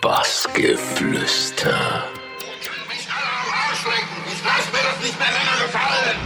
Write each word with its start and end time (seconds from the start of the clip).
Bassgeflüster. 0.00 1.68
mich 2.88 3.06
alle 3.06 3.30
am 3.36 3.52
Arsch. 3.52 3.84
Ich 4.32 4.40
lass 4.42 4.72
mir 4.72 4.82
das 4.82 4.98
nicht 5.04 5.18
mehr 5.18 5.28
länger 5.28 5.56
gefallen. 5.66 6.16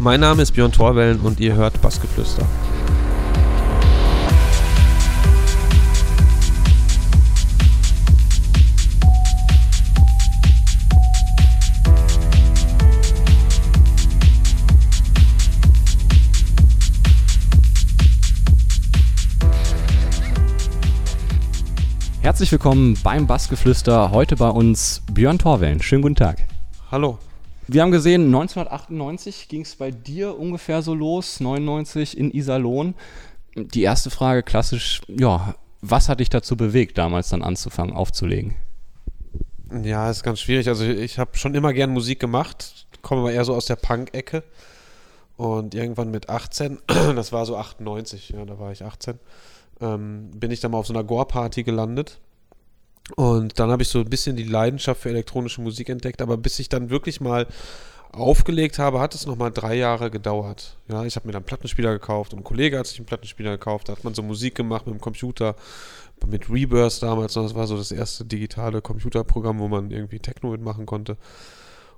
Mein 0.00 0.20
Name 0.20 0.40
ist 0.40 0.52
Björn 0.52 0.72
Torwellen 0.72 1.20
und 1.20 1.38
ihr 1.38 1.54
hört 1.54 1.82
Bassgeflüster. 1.82 2.46
Herzlich 22.42 22.60
willkommen 22.60 22.98
beim 23.04 23.28
Bassgeflüster. 23.28 24.10
Heute 24.10 24.34
bei 24.34 24.48
uns 24.48 25.02
Björn 25.12 25.38
Torwellen. 25.38 25.80
Schönen 25.80 26.02
guten 26.02 26.16
Tag. 26.16 26.38
Hallo. 26.90 27.18
Wir 27.68 27.82
haben 27.82 27.92
gesehen, 27.92 28.24
1998 28.26 29.46
ging 29.46 29.60
es 29.60 29.76
bei 29.76 29.92
dir 29.92 30.36
ungefähr 30.36 30.82
so 30.82 30.92
los, 30.92 31.38
99 31.38 32.18
in 32.18 32.32
Iserlohn. 32.32 32.94
Die 33.54 33.82
erste 33.82 34.10
Frage 34.10 34.42
klassisch, 34.42 35.02
ja, 35.06 35.54
was 35.82 36.08
hat 36.08 36.18
dich 36.18 36.30
dazu 36.30 36.56
bewegt, 36.56 36.98
damals 36.98 37.28
dann 37.28 37.42
anzufangen, 37.42 37.94
aufzulegen? 37.94 38.56
Ja, 39.84 40.10
ist 40.10 40.24
ganz 40.24 40.40
schwierig. 40.40 40.66
Also 40.66 40.84
ich 40.84 41.20
habe 41.20 41.38
schon 41.38 41.54
immer 41.54 41.72
gern 41.72 41.90
Musik 41.90 42.18
gemacht, 42.18 42.88
komme 43.02 43.20
aber 43.20 43.32
eher 43.32 43.44
so 43.44 43.54
aus 43.54 43.66
der 43.66 43.76
Punk-Ecke. 43.76 44.42
Und 45.36 45.76
irgendwann 45.76 46.10
mit 46.10 46.28
18, 46.28 46.80
das 46.88 47.30
war 47.30 47.46
so 47.46 47.56
98, 47.56 48.30
ja, 48.30 48.44
da 48.44 48.58
war 48.58 48.72
ich 48.72 48.84
18, 48.84 49.20
ähm, 49.80 50.32
bin 50.34 50.50
ich 50.50 50.58
dann 50.58 50.72
mal 50.72 50.78
auf 50.78 50.88
so 50.88 50.92
einer 50.92 51.04
Gore-Party 51.04 51.62
gelandet. 51.62 52.18
Und 53.16 53.58
dann 53.58 53.70
habe 53.70 53.82
ich 53.82 53.88
so 53.88 54.00
ein 54.00 54.10
bisschen 54.10 54.36
die 54.36 54.44
Leidenschaft 54.44 55.02
für 55.02 55.08
elektronische 55.08 55.60
Musik 55.60 55.88
entdeckt, 55.88 56.22
aber 56.22 56.36
bis 56.36 56.58
ich 56.58 56.68
dann 56.68 56.90
wirklich 56.90 57.20
mal 57.20 57.46
aufgelegt 58.12 58.78
habe, 58.78 59.00
hat 59.00 59.14
es 59.14 59.26
nochmal 59.26 59.50
drei 59.50 59.74
Jahre 59.74 60.10
gedauert. 60.10 60.76
Ja, 60.88 61.04
ich 61.04 61.16
habe 61.16 61.26
mir 61.26 61.32
dann 61.32 61.40
einen 61.40 61.46
Plattenspieler 61.46 61.92
gekauft 61.92 62.32
und 62.32 62.40
ein 62.40 62.44
Kollege 62.44 62.78
hat 62.78 62.86
sich 62.86 62.98
einen 62.98 63.06
Plattenspieler 63.06 63.52
gekauft, 63.52 63.88
da 63.88 63.92
hat 63.92 64.04
man 64.04 64.14
so 64.14 64.22
Musik 64.22 64.54
gemacht 64.54 64.86
mit 64.86 64.94
dem 64.94 65.00
Computer, 65.00 65.56
mit 66.26 66.48
Rebirth 66.50 67.02
damals, 67.02 67.34
das 67.34 67.54
war 67.54 67.66
so 67.66 67.76
das 67.76 67.90
erste 67.90 68.24
digitale 68.24 68.82
Computerprogramm, 68.82 69.58
wo 69.58 69.68
man 69.68 69.90
irgendwie 69.90 70.20
Techno 70.20 70.50
mitmachen 70.50 70.86
konnte. 70.86 71.16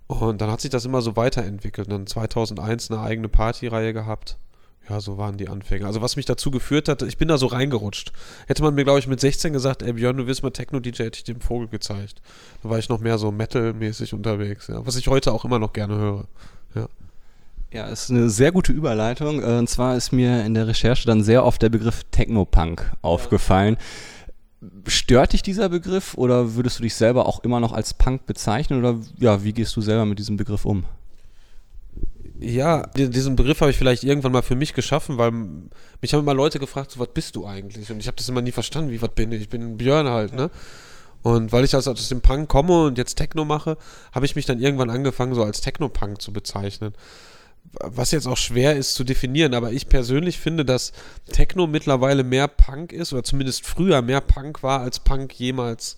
Und 0.06 0.40
dann 0.40 0.50
hat 0.50 0.60
sich 0.60 0.70
das 0.70 0.84
immer 0.84 1.02
so 1.02 1.16
weiterentwickelt. 1.16 1.88
Und 1.88 1.92
dann 1.92 2.06
2001 2.06 2.90
eine 2.90 3.00
eigene 3.00 3.28
Partyreihe 3.28 3.92
gehabt. 3.92 4.38
Ja, 4.88 5.00
so 5.00 5.16
waren 5.16 5.38
die 5.38 5.48
Anfänge. 5.48 5.86
Also 5.86 6.02
was 6.02 6.16
mich 6.16 6.26
dazu 6.26 6.50
geführt 6.50 6.88
hat, 6.88 7.02
ich 7.02 7.16
bin 7.16 7.28
da 7.28 7.38
so 7.38 7.46
reingerutscht. 7.46 8.12
Hätte 8.46 8.62
man 8.62 8.74
mir, 8.74 8.84
glaube 8.84 8.98
ich, 8.98 9.06
mit 9.06 9.18
16 9.18 9.52
gesagt, 9.52 9.82
ey 9.82 9.94
Björn, 9.94 10.16
du 10.16 10.26
wirst 10.26 10.42
mal 10.42 10.50
Techno-DJ, 10.50 11.04
hätte 11.04 11.18
ich 11.18 11.24
dem 11.24 11.40
Vogel 11.40 11.68
gezeigt. 11.68 12.20
Da 12.62 12.68
war 12.68 12.78
ich 12.78 12.90
noch 12.90 13.00
mehr 13.00 13.16
so 13.16 13.32
Metal-mäßig 13.32 14.12
unterwegs, 14.12 14.66
ja. 14.66 14.84
Was 14.86 14.96
ich 14.96 15.08
heute 15.08 15.32
auch 15.32 15.44
immer 15.46 15.58
noch 15.58 15.72
gerne 15.72 15.96
höre. 15.96 16.24
Ja. 16.74 16.88
Ja, 17.72 17.86
ist 17.86 18.10
eine 18.10 18.28
sehr 18.30 18.52
gute 18.52 18.72
Überleitung. 18.72 19.42
Äh, 19.42 19.58
Und 19.58 19.68
zwar 19.68 19.96
ist 19.96 20.12
mir 20.12 20.44
in 20.44 20.54
der 20.54 20.66
Recherche 20.68 21.06
dann 21.06 21.24
sehr 21.24 21.44
oft 21.44 21.62
der 21.62 21.70
Begriff 21.70 22.04
Technopunk 22.10 22.92
aufgefallen. 23.00 23.78
Stört 24.86 25.32
dich 25.32 25.42
dieser 25.42 25.70
Begriff 25.70 26.14
oder 26.14 26.54
würdest 26.54 26.78
du 26.78 26.82
dich 26.82 26.94
selber 26.94 27.26
auch 27.26 27.42
immer 27.42 27.58
noch 27.58 27.72
als 27.72 27.94
Punk 27.94 28.26
bezeichnen 28.26 28.78
oder 28.78 28.98
ja, 29.18 29.42
wie 29.44 29.52
gehst 29.52 29.74
du 29.76 29.80
selber 29.80 30.04
mit 30.06 30.18
diesem 30.18 30.36
Begriff 30.36 30.64
um? 30.64 30.84
Ja, 32.40 32.86
die- 32.96 33.10
diesen 33.10 33.36
Begriff 33.36 33.60
habe 33.60 33.70
ich 33.70 33.76
vielleicht 33.78 34.02
irgendwann 34.02 34.32
mal 34.32 34.42
für 34.42 34.56
mich 34.56 34.74
geschaffen, 34.74 35.18
weil 35.18 35.30
mich 35.30 36.12
haben 36.12 36.20
immer 36.20 36.34
Leute 36.34 36.58
gefragt, 36.58 36.90
so, 36.90 36.98
was 37.00 37.08
bist 37.14 37.36
du 37.36 37.46
eigentlich? 37.46 37.90
Und 37.90 38.00
ich 38.00 38.06
habe 38.08 38.16
das 38.16 38.28
immer 38.28 38.42
nie 38.42 38.50
verstanden, 38.52 38.90
wie, 38.90 39.00
was 39.00 39.10
bin 39.14 39.30
ich? 39.32 39.42
Ich 39.42 39.48
bin 39.48 39.76
Björn 39.76 40.08
halt, 40.08 40.32
ne? 40.32 40.50
Und 41.22 41.52
weil 41.52 41.64
ich 41.64 41.74
also 41.74 41.92
aus 41.92 42.08
dem 42.08 42.20
Punk 42.20 42.48
komme 42.48 42.84
und 42.86 42.98
jetzt 42.98 43.14
Techno 43.14 43.44
mache, 43.46 43.78
habe 44.12 44.26
ich 44.26 44.36
mich 44.36 44.44
dann 44.46 44.60
irgendwann 44.60 44.90
angefangen, 44.90 45.34
so 45.34 45.42
als 45.42 45.62
Techno-Punk 45.62 46.20
zu 46.20 46.32
bezeichnen. 46.34 46.92
Was 47.80 48.10
jetzt 48.10 48.26
auch 48.26 48.36
schwer 48.36 48.76
ist 48.76 48.94
zu 48.94 49.04
definieren, 49.04 49.54
aber 49.54 49.72
ich 49.72 49.88
persönlich 49.88 50.38
finde, 50.38 50.66
dass 50.66 50.92
Techno 51.32 51.66
mittlerweile 51.66 52.24
mehr 52.24 52.46
Punk 52.46 52.92
ist, 52.92 53.12
oder 53.14 53.24
zumindest 53.24 53.64
früher 53.64 54.02
mehr 54.02 54.20
Punk 54.20 54.62
war, 54.62 54.80
als 54.80 55.00
Punk 55.00 55.32
jemals, 55.40 55.96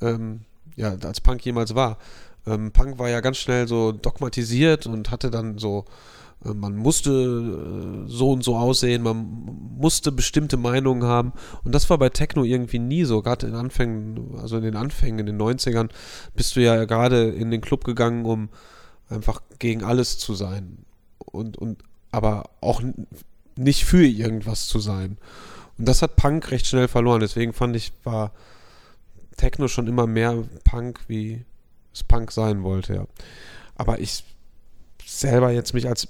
ähm, 0.00 0.40
ja, 0.74 0.96
als 1.00 1.20
Punk 1.20 1.44
jemals 1.44 1.76
war. 1.76 1.98
Ähm, 2.46 2.72
Punk 2.72 2.98
war 2.98 3.08
ja 3.08 3.20
ganz 3.20 3.38
schnell 3.38 3.66
so 3.66 3.92
dogmatisiert 3.92 4.86
und 4.86 5.10
hatte 5.10 5.30
dann 5.30 5.58
so, 5.58 5.84
äh, 6.44 6.54
man 6.54 6.76
musste 6.76 7.10
äh, 7.10 8.08
so 8.08 8.32
und 8.32 8.44
so 8.44 8.56
aussehen, 8.56 9.02
man 9.02 9.76
musste 9.78 10.12
bestimmte 10.12 10.56
Meinungen 10.56 11.04
haben. 11.04 11.32
Und 11.64 11.74
das 11.74 11.90
war 11.90 11.98
bei 11.98 12.08
Techno 12.08 12.44
irgendwie 12.44 12.78
nie 12.78 13.04
so. 13.04 13.22
Gerade 13.22 13.46
in 13.46 13.52
den 13.52 13.60
Anfängen, 13.60 14.36
also 14.40 14.56
in 14.56 14.62
den 14.62 14.76
Anfängen, 14.76 15.20
in 15.20 15.26
den 15.26 15.40
90ern, 15.40 15.90
bist 16.34 16.56
du 16.56 16.60
ja 16.60 16.84
gerade 16.84 17.28
in 17.30 17.50
den 17.50 17.60
Club 17.60 17.84
gegangen, 17.84 18.24
um 18.24 18.48
einfach 19.08 19.42
gegen 19.58 19.82
alles 19.82 20.18
zu 20.18 20.34
sein. 20.34 20.78
Und, 21.18 21.56
und 21.56 21.82
aber 22.10 22.50
auch 22.60 22.82
nicht 23.56 23.84
für 23.84 24.04
irgendwas 24.06 24.68
zu 24.68 24.78
sein. 24.78 25.18
Und 25.78 25.88
das 25.88 26.02
hat 26.02 26.16
Punk 26.16 26.50
recht 26.50 26.66
schnell 26.66 26.88
verloren. 26.88 27.20
Deswegen 27.20 27.52
fand 27.52 27.76
ich, 27.76 27.92
war 28.04 28.32
Techno 29.36 29.68
schon 29.68 29.86
immer 29.86 30.06
mehr 30.06 30.44
Punk, 30.64 31.00
wie 31.08 31.44
Punk 32.02 32.32
sein 32.32 32.62
wollte, 32.62 32.94
ja. 32.94 33.06
Aber 33.74 34.00
ich 34.00 34.24
selber 35.04 35.52
jetzt 35.52 35.72
mich 35.72 35.88
als, 35.88 36.08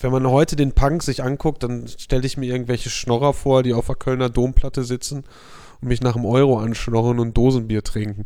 wenn 0.00 0.12
man 0.12 0.26
heute 0.26 0.54
den 0.54 0.72
Punk 0.72 1.02
sich 1.02 1.22
anguckt, 1.22 1.62
dann 1.62 1.88
stelle 1.88 2.26
ich 2.26 2.36
mir 2.36 2.46
irgendwelche 2.46 2.90
Schnorrer 2.90 3.32
vor, 3.32 3.62
die 3.62 3.72
auf 3.72 3.86
der 3.86 3.94
Kölner 3.94 4.28
Domplatte 4.28 4.84
sitzen 4.84 5.24
und 5.80 5.88
mich 5.88 6.02
nach 6.02 6.12
dem 6.12 6.26
Euro 6.26 6.58
anschnorren 6.58 7.18
und 7.20 7.36
Dosenbier 7.36 7.82
trinken. 7.82 8.24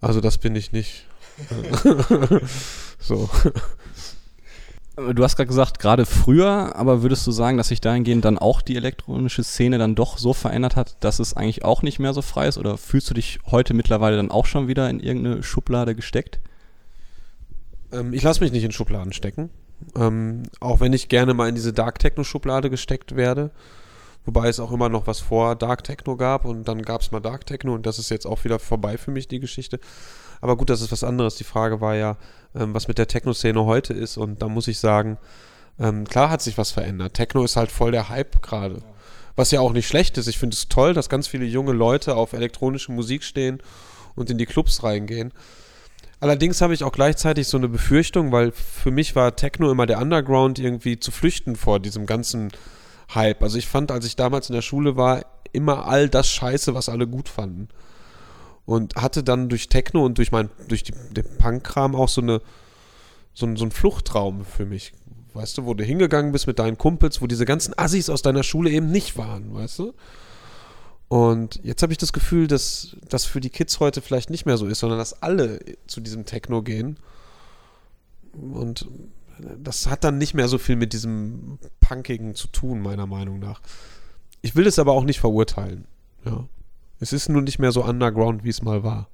Also 0.00 0.20
das 0.20 0.38
bin 0.38 0.54
ich 0.54 0.72
nicht. 0.72 1.06
so. 2.98 3.28
Du 4.96 5.22
hast 5.22 5.36
gerade 5.36 5.48
gesagt, 5.48 5.78
gerade 5.78 6.06
früher, 6.06 6.74
aber 6.74 7.02
würdest 7.02 7.26
du 7.26 7.30
sagen, 7.30 7.58
dass 7.58 7.68
sich 7.68 7.82
dahingehend 7.82 8.24
dann 8.24 8.38
auch 8.38 8.62
die 8.62 8.76
elektronische 8.76 9.44
Szene 9.44 9.76
dann 9.76 9.94
doch 9.94 10.16
so 10.16 10.32
verändert 10.32 10.74
hat, 10.74 10.96
dass 11.00 11.18
es 11.18 11.34
eigentlich 11.34 11.66
auch 11.66 11.82
nicht 11.82 11.98
mehr 11.98 12.14
so 12.14 12.22
frei 12.22 12.48
ist? 12.48 12.56
Oder 12.56 12.78
fühlst 12.78 13.10
du 13.10 13.14
dich 13.14 13.38
heute 13.50 13.74
mittlerweile 13.74 14.16
dann 14.16 14.30
auch 14.30 14.46
schon 14.46 14.68
wieder 14.68 14.88
in 14.88 15.00
irgendeine 15.00 15.42
Schublade 15.42 15.94
gesteckt? 15.94 16.40
Ähm, 17.92 18.14
ich 18.14 18.22
lasse 18.22 18.40
mich 18.40 18.52
nicht 18.52 18.64
in 18.64 18.72
Schubladen 18.72 19.12
stecken. 19.12 19.50
Ähm, 19.94 20.44
auch 20.60 20.80
wenn 20.80 20.94
ich 20.94 21.10
gerne 21.10 21.34
mal 21.34 21.50
in 21.50 21.54
diese 21.54 21.74
Dark 21.74 21.98
Techno-Schublade 21.98 22.70
gesteckt 22.70 23.16
werde. 23.16 23.50
Wobei 24.26 24.48
es 24.48 24.58
auch 24.58 24.72
immer 24.72 24.88
noch 24.88 25.06
was 25.06 25.20
vor 25.20 25.54
Dark 25.54 25.84
Techno 25.84 26.16
gab 26.16 26.44
und 26.44 26.66
dann 26.66 26.82
gab 26.82 27.00
es 27.00 27.12
mal 27.12 27.20
Dark 27.20 27.46
Techno 27.46 27.74
und 27.74 27.86
das 27.86 28.00
ist 28.00 28.10
jetzt 28.10 28.26
auch 28.26 28.44
wieder 28.44 28.58
vorbei 28.58 28.98
für 28.98 29.12
mich, 29.12 29.28
die 29.28 29.38
Geschichte. 29.38 29.78
Aber 30.40 30.56
gut, 30.56 30.68
das 30.68 30.82
ist 30.82 30.90
was 30.92 31.04
anderes. 31.04 31.36
Die 31.36 31.44
Frage 31.44 31.80
war 31.80 31.94
ja, 31.94 32.16
ähm, 32.54 32.74
was 32.74 32.88
mit 32.88 32.98
der 32.98 33.06
Techno-Szene 33.06 33.64
heute 33.64 33.94
ist 33.94 34.16
und 34.16 34.42
da 34.42 34.48
muss 34.48 34.66
ich 34.66 34.80
sagen, 34.80 35.16
ähm, 35.78 36.06
klar 36.06 36.28
hat 36.28 36.42
sich 36.42 36.58
was 36.58 36.72
verändert. 36.72 37.14
Techno 37.14 37.44
ist 37.44 37.56
halt 37.56 37.70
voll 37.70 37.92
der 37.92 38.08
Hype 38.08 38.42
gerade. 38.42 38.82
Was 39.36 39.52
ja 39.52 39.60
auch 39.60 39.72
nicht 39.72 39.86
schlecht 39.86 40.18
ist. 40.18 40.26
Ich 40.26 40.38
finde 40.38 40.54
es 40.54 40.68
toll, 40.68 40.92
dass 40.92 41.08
ganz 41.08 41.28
viele 41.28 41.44
junge 41.44 41.72
Leute 41.72 42.16
auf 42.16 42.32
elektronische 42.32 42.90
Musik 42.90 43.22
stehen 43.22 43.62
und 44.16 44.28
in 44.28 44.38
die 44.38 44.46
Clubs 44.46 44.82
reingehen. 44.82 45.32
Allerdings 46.18 46.62
habe 46.62 46.74
ich 46.74 46.82
auch 46.82 46.92
gleichzeitig 46.92 47.46
so 47.46 47.58
eine 47.58 47.68
Befürchtung, 47.68 48.32
weil 48.32 48.50
für 48.50 48.90
mich 48.90 49.14
war 49.14 49.36
Techno 49.36 49.70
immer 49.70 49.86
der 49.86 50.00
Underground 50.00 50.58
irgendwie 50.58 50.98
zu 50.98 51.12
flüchten 51.12 51.54
vor 51.54 51.78
diesem 51.78 52.06
ganzen 52.06 52.50
Hype. 53.14 53.42
Also 53.42 53.58
ich 53.58 53.66
fand, 53.66 53.90
als 53.90 54.04
ich 54.04 54.16
damals 54.16 54.48
in 54.48 54.54
der 54.54 54.62
Schule 54.62 54.96
war, 54.96 55.24
immer 55.52 55.86
all 55.86 56.08
das 56.08 56.28
Scheiße, 56.28 56.74
was 56.74 56.88
alle 56.88 57.06
gut 57.06 57.28
fanden. 57.28 57.68
Und 58.64 58.96
hatte 58.96 59.22
dann 59.22 59.48
durch 59.48 59.68
Techno 59.68 60.04
und 60.04 60.18
durch 60.18 60.32
mein, 60.32 60.50
durch 60.68 60.82
die, 60.82 60.92
den 61.12 61.38
Punk-Kram 61.38 61.94
auch 61.94 62.08
so 62.08 62.20
eine, 62.20 62.40
so, 63.32 63.46
ein- 63.46 63.56
so 63.56 63.64
einen 63.64 63.70
Fluchtraum 63.70 64.44
für 64.44 64.66
mich. 64.66 64.92
Weißt 65.34 65.56
du, 65.58 65.66
wo 65.66 65.74
du 65.74 65.84
hingegangen 65.84 66.32
bist 66.32 66.46
mit 66.46 66.58
deinen 66.58 66.78
Kumpels, 66.78 67.20
wo 67.22 67.26
diese 67.26 67.44
ganzen 67.44 67.78
Assis 67.78 68.10
aus 68.10 68.22
deiner 68.22 68.42
Schule 68.42 68.70
eben 68.70 68.90
nicht 68.90 69.16
waren, 69.18 69.54
weißt 69.54 69.78
du? 69.78 69.94
Und 71.08 71.60
jetzt 71.62 71.82
habe 71.82 71.92
ich 71.92 71.98
das 71.98 72.12
Gefühl, 72.12 72.48
dass 72.48 72.96
das 73.08 73.24
für 73.24 73.40
die 73.40 73.50
Kids 73.50 73.78
heute 73.78 74.00
vielleicht 74.02 74.30
nicht 74.30 74.46
mehr 74.46 74.56
so 74.56 74.66
ist, 74.66 74.80
sondern 74.80 74.98
dass 74.98 75.22
alle 75.22 75.60
zu 75.86 76.00
diesem 76.00 76.24
Techno 76.24 76.62
gehen. 76.62 76.98
Und 78.32 78.88
das 79.58 79.88
hat 79.88 80.04
dann 80.04 80.18
nicht 80.18 80.34
mehr 80.34 80.48
so 80.48 80.58
viel 80.58 80.76
mit 80.76 80.92
diesem 80.92 81.58
Punkigen 81.80 82.34
zu 82.34 82.48
tun, 82.48 82.80
meiner 82.80 83.06
Meinung 83.06 83.38
nach. 83.38 83.60
Ich 84.42 84.56
will 84.56 84.66
es 84.66 84.78
aber 84.78 84.92
auch 84.92 85.04
nicht 85.04 85.20
verurteilen. 85.20 85.86
Ja. 86.24 86.44
Es 87.00 87.12
ist 87.12 87.28
nur 87.28 87.42
nicht 87.42 87.58
mehr 87.58 87.72
so 87.72 87.84
underground, 87.84 88.44
wie 88.44 88.48
es 88.48 88.62
mal 88.62 88.82
war. 88.82 89.08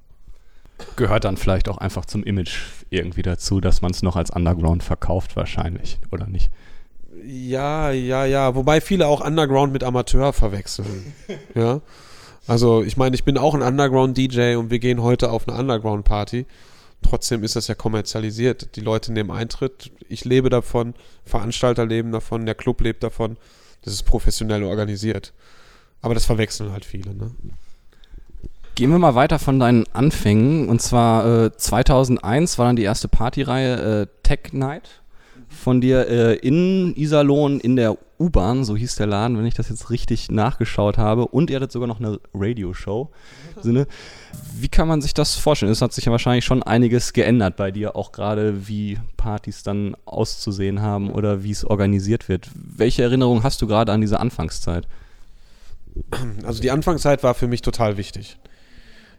Gehört 0.97 1.25
dann 1.25 1.37
vielleicht 1.37 1.69
auch 1.69 1.79
einfach 1.79 2.05
zum 2.05 2.23
Image 2.23 2.59
irgendwie 2.91 3.23
dazu, 3.23 3.61
dass 3.61 3.83
man 3.83 3.93
es 3.93 4.03
noch 4.03 4.17
als 4.17 4.31
Underground 4.31 4.83
verkauft 4.83 5.37
wahrscheinlich, 5.37 5.99
oder 6.11 6.27
nicht? 6.27 6.51
Ja, 7.25 7.91
ja, 7.91 8.25
ja. 8.25 8.55
Wobei 8.55 8.81
viele 8.81 9.07
auch 9.07 9.21
Underground 9.25 9.73
mit 9.73 9.85
Amateur 9.85 10.33
verwechseln. 10.33 11.13
ja. 11.55 11.81
Also 12.47 12.83
ich 12.83 12.97
meine, 12.97 13.15
ich 13.15 13.25
bin 13.25 13.39
auch 13.39 13.55
ein 13.55 13.63
Underground-DJ 13.63 14.57
und 14.57 14.71
wir 14.71 14.81
gehen 14.81 15.03
heute 15.03 15.31
auf 15.31 15.49
eine 15.49 15.57
Underground-Party. 15.59 16.47
Trotzdem 17.02 17.43
ist 17.44 17.56
das 17.56 17.69
ja 17.69 17.75
kommerzialisiert. 17.75 18.76
Die 18.76 18.81
Leute 18.81 19.12
nehmen 19.12 19.31
Eintritt, 19.31 19.90
ich 20.08 20.25
lebe 20.25 20.50
davon, 20.50 20.94
Veranstalter 21.25 21.87
leben 21.87 22.12
davon, 22.12 22.46
der 22.46 22.54
Club 22.54 22.81
lebt 22.81 23.02
davon. 23.02 23.37
Das 23.82 23.93
ist 23.93 24.04
professionell 24.04 24.62
organisiert. 24.62 25.32
Aber 26.00 26.14
das 26.14 26.25
verwechseln 26.25 26.72
halt 26.72 26.84
viele. 26.84 27.14
Ne? 27.14 27.32
Gehen 28.75 28.90
wir 28.90 28.99
mal 28.99 29.14
weiter 29.14 29.38
von 29.38 29.58
deinen 29.58 29.84
Anfängen. 29.93 30.69
Und 30.69 30.81
zwar 30.81 31.44
äh, 31.44 31.56
2001 31.56 32.58
war 32.58 32.66
dann 32.66 32.76
die 32.76 32.84
erste 32.84 33.08
Partyreihe 33.08 34.02
äh, 34.02 34.06
Tech 34.22 34.52
Night 34.52 35.01
von 35.52 35.81
dir 35.81 36.08
äh, 36.08 36.34
in 36.37 36.94
Iserlohn 36.96 37.60
in 37.60 37.76
der 37.76 37.96
U-Bahn, 38.19 38.64
so 38.64 38.76
hieß 38.76 38.96
der 38.96 39.06
Laden, 39.06 39.37
wenn 39.37 39.46
ich 39.46 39.54
das 39.54 39.69
jetzt 39.69 39.90
richtig 39.90 40.31
nachgeschaut 40.31 40.99
habe. 40.99 41.26
Und 41.26 41.50
ihr 41.50 41.56
hattet 41.56 41.72
sogar 41.72 41.88
noch 41.88 42.00
eine 42.00 42.20
Radioshow. 42.34 43.10
Sinne. 43.60 43.87
Wie 44.58 44.69
kann 44.69 44.88
man 44.88 45.02
sich 45.02 45.14
das 45.14 45.34
vorstellen? 45.34 45.72
Es 45.72 45.82
hat 45.82 45.93
sich 45.93 46.04
ja 46.04 46.12
wahrscheinlich 46.12 46.44
schon 46.44 46.62
einiges 46.62 47.12
geändert 47.12 47.56
bei 47.56 47.70
dir, 47.70 47.96
auch 47.96 48.12
gerade 48.12 48.69
wie 48.69 48.99
Partys 49.16 49.62
dann 49.62 49.96
auszusehen 50.04 50.82
haben 50.82 51.10
oder 51.10 51.43
wie 51.43 51.50
es 51.50 51.64
organisiert 51.64 52.28
wird. 52.28 52.49
Welche 52.54 53.02
Erinnerungen 53.02 53.43
hast 53.43 53.60
du 53.62 53.66
gerade 53.66 53.93
an 53.93 54.00
diese 54.00 54.20
Anfangszeit? 54.20 54.87
Also 56.44 56.62
die 56.62 56.70
Anfangszeit 56.70 57.22
war 57.22 57.34
für 57.34 57.49
mich 57.49 57.62
total 57.62 57.96
wichtig. 57.96 58.38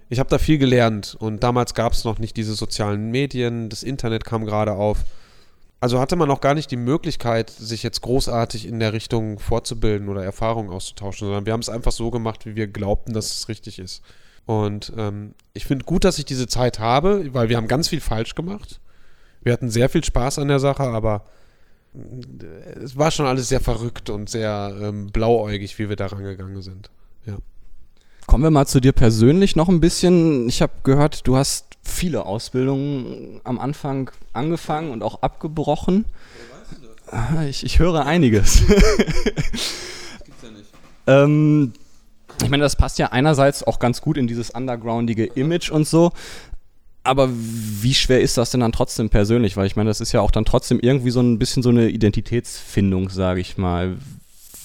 Ich 0.09 0.19
habe 0.19 0.29
da 0.29 0.37
viel 0.37 0.57
gelernt 0.57 1.15
und 1.19 1.43
damals 1.43 1.73
gab 1.73 1.93
es 1.93 2.03
noch 2.03 2.19
nicht 2.19 2.37
diese 2.37 2.53
sozialen 2.53 3.11
Medien, 3.11 3.69
das 3.69 3.83
Internet 3.83 4.25
kam 4.25 4.45
gerade 4.45 4.73
auf. 4.73 4.99
Also 5.83 5.99
hatte 5.99 6.15
man 6.15 6.29
noch 6.29 6.39
gar 6.39 6.53
nicht 6.53 6.71
die 6.71 6.77
Möglichkeit, 6.77 7.49
sich 7.49 7.83
jetzt 7.83 7.99
großartig 7.99 8.65
in 8.65 8.79
der 8.79 8.93
Richtung 8.93 9.37
fortzubilden 9.37 10.07
oder 10.07 10.23
Erfahrungen 10.23 10.69
auszutauschen, 10.69 11.27
sondern 11.27 11.45
wir 11.45 11.51
haben 11.51 11.59
es 11.59 11.67
einfach 11.67 11.91
so 11.91 12.09
gemacht, 12.09 12.45
wie 12.45 12.55
wir 12.55 12.67
glaubten, 12.67 13.11
dass 13.11 13.35
es 13.35 13.49
richtig 13.49 13.79
ist. 13.79 14.01
Und 14.45 14.93
ähm, 14.95 15.35
ich 15.51 15.65
finde 15.65 15.83
gut, 15.83 16.05
dass 16.05 16.19
ich 16.19 16.23
diese 16.23 16.47
Zeit 16.47 16.79
habe, 16.79 17.33
weil 17.33 17.49
wir 17.49 17.57
haben 17.57 17.67
ganz 17.67 17.89
viel 17.89 17.99
falsch 17.99 18.33
gemacht. 18.33 18.79
Wir 19.41 19.51
hatten 19.51 19.69
sehr 19.69 19.89
viel 19.89 20.05
Spaß 20.05 20.39
an 20.39 20.47
der 20.47 20.59
Sache, 20.59 20.83
aber 20.83 21.25
äh, 21.93 22.79
es 22.79 22.95
war 22.95 23.11
schon 23.11 23.25
alles 23.25 23.49
sehr 23.49 23.59
verrückt 23.59 24.09
und 24.09 24.29
sehr 24.29 24.73
ähm, 24.81 25.07
blauäugig, 25.07 25.77
wie 25.79 25.89
wir 25.89 25.97
da 25.97 26.05
rangegangen 26.05 26.61
sind. 26.61 26.91
Ja. 27.25 27.39
Kommen 28.25 28.43
wir 28.43 28.51
mal 28.51 28.65
zu 28.65 28.79
dir 28.79 28.93
persönlich 28.93 29.55
noch 29.55 29.69
ein 29.69 29.79
bisschen. 29.79 30.47
Ich 30.47 30.61
habe 30.61 30.73
gehört, 30.83 31.27
du 31.27 31.35
hast 31.35 31.65
viele 31.83 32.25
Ausbildungen 32.25 33.41
am 33.43 33.59
Anfang 33.59 34.09
angefangen 34.31 34.91
und 34.91 35.03
auch 35.03 35.21
abgebrochen. 35.21 36.05
Ah, 37.11 37.43
ich, 37.47 37.63
ich 37.63 37.79
höre 37.79 38.05
einiges. 38.05 38.63
ähm, 41.07 41.73
ich 42.41 42.49
meine, 42.49 42.63
das 42.63 42.75
passt 42.75 42.97
ja 42.97 43.11
einerseits 43.11 43.63
auch 43.63 43.79
ganz 43.79 44.01
gut 44.01 44.17
in 44.17 44.27
dieses 44.27 44.49
undergroundige 44.49 45.25
Image 45.25 45.69
und 45.69 45.87
so. 45.87 46.11
Aber 47.03 47.29
wie 47.31 47.93
schwer 47.93 48.21
ist 48.21 48.37
das 48.37 48.51
denn 48.51 48.61
dann 48.61 48.71
trotzdem 48.71 49.09
persönlich? 49.09 49.57
Weil 49.57 49.67
ich 49.67 49.75
meine, 49.75 49.89
das 49.89 50.01
ist 50.01 50.13
ja 50.13 50.21
auch 50.21 50.31
dann 50.31 50.45
trotzdem 50.45 50.79
irgendwie 50.79 51.11
so 51.11 51.19
ein 51.19 51.37
bisschen 51.37 51.61
so 51.61 51.69
eine 51.69 51.89
Identitätsfindung, 51.89 53.09
sage 53.09 53.41
ich 53.41 53.57
mal. 53.57 53.97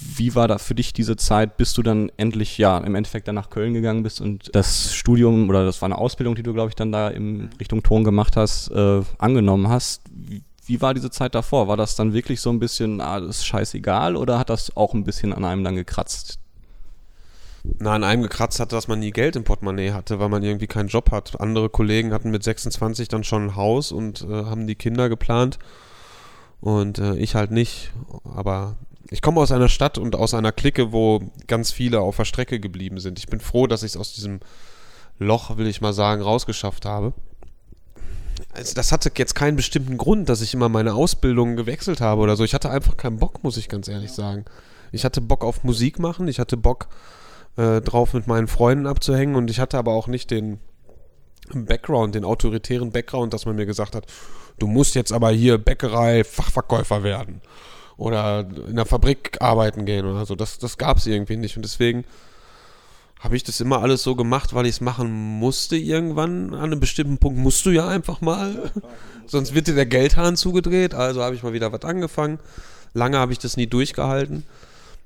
Wie 0.00 0.34
war 0.34 0.48
da 0.48 0.58
für 0.58 0.74
dich 0.74 0.92
diese 0.92 1.16
Zeit, 1.16 1.56
bis 1.56 1.72
du 1.72 1.82
dann 1.82 2.10
endlich, 2.16 2.58
ja, 2.58 2.78
im 2.78 2.94
Endeffekt 2.94 3.26
dann 3.26 3.34
nach 3.34 3.50
Köln 3.50 3.74
gegangen 3.74 4.02
bist 4.02 4.20
und 4.20 4.54
das 4.54 4.94
Studium 4.94 5.48
oder 5.48 5.64
das 5.64 5.80
war 5.82 5.86
eine 5.86 5.98
Ausbildung, 5.98 6.34
die 6.34 6.42
du, 6.42 6.52
glaube 6.52 6.68
ich, 6.68 6.76
dann 6.76 6.92
da 6.92 7.08
in 7.08 7.50
Richtung 7.58 7.82
Ton 7.82 8.04
gemacht 8.04 8.36
hast, 8.36 8.70
äh, 8.70 9.02
angenommen 9.18 9.68
hast? 9.68 10.02
Wie, 10.10 10.42
wie 10.66 10.80
war 10.80 10.94
diese 10.94 11.10
Zeit 11.10 11.34
davor? 11.34 11.66
War 11.66 11.76
das 11.76 11.96
dann 11.96 12.12
wirklich 12.12 12.40
so 12.40 12.50
ein 12.50 12.58
bisschen, 12.58 13.00
ah, 13.00 13.20
das 13.20 13.38
ist 13.38 13.46
scheißegal 13.46 14.16
oder 14.16 14.38
hat 14.38 14.50
das 14.50 14.76
auch 14.76 14.94
ein 14.94 15.04
bisschen 15.04 15.32
an 15.32 15.44
einem 15.44 15.64
dann 15.64 15.76
gekratzt? 15.76 16.38
Na, 17.78 17.94
an 17.94 18.04
einem 18.04 18.22
gekratzt 18.22 18.60
hat, 18.60 18.72
dass 18.72 18.88
man 18.88 19.00
nie 19.00 19.10
Geld 19.10 19.34
im 19.36 19.44
Portemonnaie 19.44 19.92
hatte, 19.92 20.20
weil 20.20 20.28
man 20.28 20.42
irgendwie 20.42 20.66
keinen 20.66 20.88
Job 20.88 21.10
hat. 21.10 21.40
Andere 21.40 21.68
Kollegen 21.68 22.12
hatten 22.12 22.30
mit 22.30 22.44
26 22.44 23.08
dann 23.08 23.24
schon 23.24 23.46
ein 23.46 23.56
Haus 23.56 23.92
und 23.92 24.22
äh, 24.22 24.44
haben 24.44 24.66
die 24.66 24.74
Kinder 24.74 25.08
geplant 25.08 25.58
und 26.60 26.98
äh, 26.98 27.16
ich 27.16 27.34
halt 27.34 27.50
nicht. 27.50 27.92
Aber 28.24 28.76
ich 29.10 29.22
komme 29.22 29.40
aus 29.40 29.52
einer 29.52 29.68
Stadt 29.68 29.98
und 29.98 30.16
aus 30.16 30.34
einer 30.34 30.52
Clique, 30.52 30.92
wo 30.92 31.20
ganz 31.46 31.72
viele 31.72 32.00
auf 32.00 32.16
der 32.16 32.26
Strecke 32.26 32.60
geblieben 32.60 33.00
sind. 33.00 33.18
Ich 33.18 33.26
bin 33.26 33.40
froh, 33.40 33.66
dass 33.66 33.82
ich 33.82 33.92
es 33.92 33.96
aus 33.96 34.12
diesem 34.12 34.40
Loch, 35.18 35.56
will 35.56 35.66
ich 35.66 35.80
mal 35.80 35.92
sagen, 35.92 36.22
rausgeschafft 36.22 36.84
habe. 36.84 37.14
Also 38.52 38.74
das 38.74 38.92
hatte 38.92 39.10
jetzt 39.16 39.34
keinen 39.34 39.56
bestimmten 39.56 39.96
Grund, 39.96 40.28
dass 40.28 40.42
ich 40.42 40.54
immer 40.54 40.68
meine 40.68 40.94
Ausbildung 40.94 41.56
gewechselt 41.56 42.00
habe 42.00 42.20
oder 42.20 42.36
so. 42.36 42.44
Ich 42.44 42.54
hatte 42.54 42.70
einfach 42.70 42.96
keinen 42.96 43.18
Bock, 43.18 43.42
muss 43.42 43.56
ich 43.56 43.68
ganz 43.68 43.88
ehrlich 43.88 44.12
sagen. 44.12 44.44
Ich 44.92 45.04
hatte 45.04 45.20
Bock 45.20 45.44
auf 45.44 45.64
Musik 45.64 45.98
machen, 45.98 46.28
ich 46.28 46.38
hatte 46.38 46.56
Bock 46.56 46.88
äh, 47.56 47.80
drauf, 47.80 48.14
mit 48.14 48.26
meinen 48.26 48.46
Freunden 48.46 48.86
abzuhängen 48.86 49.36
und 49.36 49.50
ich 49.50 49.60
hatte 49.60 49.78
aber 49.78 49.92
auch 49.92 50.06
nicht 50.06 50.30
den 50.30 50.60
Background, 51.52 52.14
den 52.14 52.24
autoritären 52.24 52.90
Background, 52.92 53.32
dass 53.32 53.46
man 53.46 53.56
mir 53.56 53.66
gesagt 53.66 53.94
hat, 53.94 54.06
du 54.58 54.66
musst 54.66 54.94
jetzt 54.94 55.12
aber 55.12 55.30
hier 55.30 55.58
Bäckerei 55.58 56.24
Fachverkäufer 56.24 57.02
werden 57.02 57.40
oder 57.98 58.46
in 58.68 58.76
der 58.76 58.86
Fabrik 58.86 59.36
arbeiten 59.40 59.84
gehen 59.84 60.06
oder 60.06 60.24
so. 60.24 60.34
Das, 60.34 60.58
das 60.58 60.78
gab 60.78 60.96
es 60.96 61.06
irgendwie 61.06 61.36
nicht. 61.36 61.56
Und 61.56 61.64
deswegen 61.64 62.04
habe 63.18 63.36
ich 63.36 63.42
das 63.42 63.60
immer 63.60 63.82
alles 63.82 64.04
so 64.04 64.14
gemacht, 64.14 64.54
weil 64.54 64.66
ich 64.66 64.76
es 64.76 64.80
machen 64.80 65.10
musste 65.10 65.76
irgendwann. 65.76 66.54
An 66.54 66.64
einem 66.64 66.80
bestimmten 66.80 67.18
Punkt 67.18 67.38
musst 67.38 67.66
du 67.66 67.70
ja 67.70 67.88
einfach 67.88 68.20
mal. 68.20 68.70
Sonst 69.26 69.52
wird 69.52 69.66
dir 69.66 69.74
der 69.74 69.86
Geldhahn 69.86 70.36
zugedreht. 70.36 70.94
Also 70.94 71.22
habe 71.22 71.34
ich 71.34 71.42
mal 71.42 71.52
wieder 71.52 71.72
was 71.72 71.82
angefangen. 71.82 72.38
Lange 72.94 73.18
habe 73.18 73.32
ich 73.32 73.40
das 73.40 73.56
nie 73.56 73.66
durchgehalten. 73.66 74.44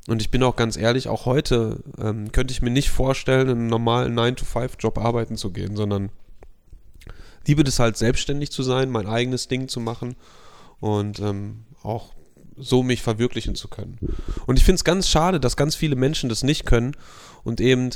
Und 0.07 0.21
ich 0.21 0.31
bin 0.31 0.43
auch 0.43 0.57
ganz 0.57 0.77
ehrlich, 0.77 1.09
auch 1.09 1.25
heute 1.25 1.79
ähm, 1.99 2.31
könnte 2.31 2.53
ich 2.53 2.61
mir 2.61 2.71
nicht 2.71 2.91
vorstellen, 2.91 3.49
in 3.49 3.59
einem 3.59 3.67
normalen 3.69 4.19
9-to-5-Job 4.19 4.99
arbeiten 4.99 5.37
zu 5.37 5.51
gehen, 5.51 5.77
sondern 5.77 6.11
liebe 7.47 7.65
das 7.65 7.79
halt 7.79 7.97
selbstständig 7.97 8.51
zu 8.51 8.63
sein, 8.63 8.91
mein 8.91 9.07
eigenes 9.07 9.49
Ding 9.49 9.69
zu 9.69 9.81
machen 9.81 10.17
und 10.81 11.21
ähm, 11.21 11.65
auch 11.83 12.11
so 12.63 12.83
mich 12.83 13.03
verwirklichen 13.03 13.55
zu 13.55 13.69
können. 13.69 13.99
Und 14.47 14.59
ich 14.59 14.65
finde 14.65 14.77
es 14.77 14.85
ganz 14.85 15.09
schade, 15.09 15.41
dass 15.41 15.57
ganz 15.57 15.75
viele 15.75 15.97
Menschen 15.97 16.29
das 16.29 16.43
nicht 16.43 16.65
können 16.65 16.97
und 17.45 17.61
eben 17.61 17.91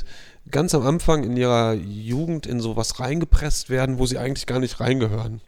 ganz 0.50 0.74
am 0.74 0.86
Anfang 0.86 1.24
in 1.24 1.36
ihrer 1.36 1.74
Jugend 1.74 2.46
in 2.46 2.60
sowas 2.60 3.00
reingepresst 3.00 3.70
werden, 3.70 3.98
wo 3.98 4.06
sie 4.06 4.18
eigentlich 4.18 4.46
gar 4.46 4.58
nicht 4.58 4.80
reingehören. 4.80 5.40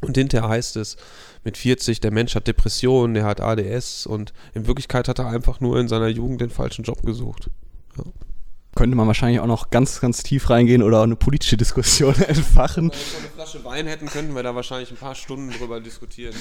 Und 0.00 0.16
hinterher 0.16 0.48
heißt 0.48 0.76
es 0.76 0.96
mit 1.44 1.56
40, 1.56 2.00
der 2.00 2.10
Mensch 2.10 2.34
hat 2.34 2.48
Depressionen, 2.48 3.14
der 3.14 3.24
hat 3.24 3.40
ADS 3.40 4.06
und 4.06 4.32
in 4.52 4.66
Wirklichkeit 4.66 5.06
hat 5.06 5.20
er 5.20 5.28
einfach 5.28 5.60
nur 5.60 5.78
in 5.78 5.88
seiner 5.88 6.08
Jugend 6.08 6.40
den 6.40 6.50
falschen 6.50 6.82
Job 6.82 7.02
gesucht. 7.02 7.50
Ja. 7.96 8.04
Könnte 8.74 8.96
man 8.96 9.06
wahrscheinlich 9.06 9.38
auch 9.38 9.46
noch 9.46 9.70
ganz, 9.70 10.00
ganz 10.00 10.22
tief 10.22 10.48
reingehen 10.48 10.82
oder 10.82 11.02
eine 11.02 11.14
politische 11.14 11.56
Diskussion 11.56 12.14
entfachen. 12.26 12.90
Wenn 12.90 12.98
wir 12.98 13.18
eine 13.18 13.28
Flasche 13.28 13.64
Wein 13.64 13.86
hätten, 13.86 14.06
könnten 14.06 14.34
wir 14.34 14.42
da 14.42 14.54
wahrscheinlich 14.54 14.90
ein 14.90 14.96
paar 14.96 15.14
Stunden 15.14 15.50
drüber 15.50 15.80
diskutieren 15.80 16.34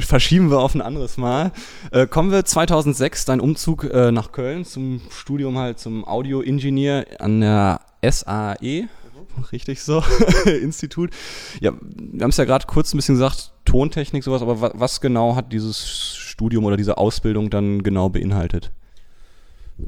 verschieben 0.00 0.50
wir 0.50 0.60
auf 0.60 0.74
ein 0.74 0.82
anderes 0.82 1.16
Mal. 1.16 1.52
Äh, 1.90 2.06
kommen 2.06 2.30
wir 2.30 2.44
2006, 2.44 3.24
dein 3.24 3.40
Umzug 3.40 3.84
äh, 3.84 4.12
nach 4.12 4.32
Köln 4.32 4.64
zum 4.64 5.00
Studium 5.10 5.58
halt 5.58 5.78
zum 5.78 6.06
Audio-Ingenieur 6.06 7.06
an 7.18 7.40
der 7.40 7.80
SAE. 8.02 8.82
Mhm. 8.82 9.44
Richtig 9.52 9.82
so, 9.82 10.02
Institut. 10.44 11.10
Ja, 11.60 11.72
wir 11.72 12.22
haben 12.22 12.30
es 12.30 12.36
ja 12.36 12.44
gerade 12.44 12.66
kurz 12.66 12.92
ein 12.92 12.98
bisschen 12.98 13.14
gesagt, 13.14 13.52
Tontechnik, 13.64 14.24
sowas, 14.24 14.42
aber 14.42 14.60
wa 14.60 14.72
was 14.74 15.00
genau 15.00 15.36
hat 15.36 15.52
dieses 15.52 16.16
Studium 16.16 16.64
oder 16.64 16.76
diese 16.76 16.98
Ausbildung 16.98 17.50
dann 17.50 17.82
genau 17.82 18.08
beinhaltet? 18.08 18.72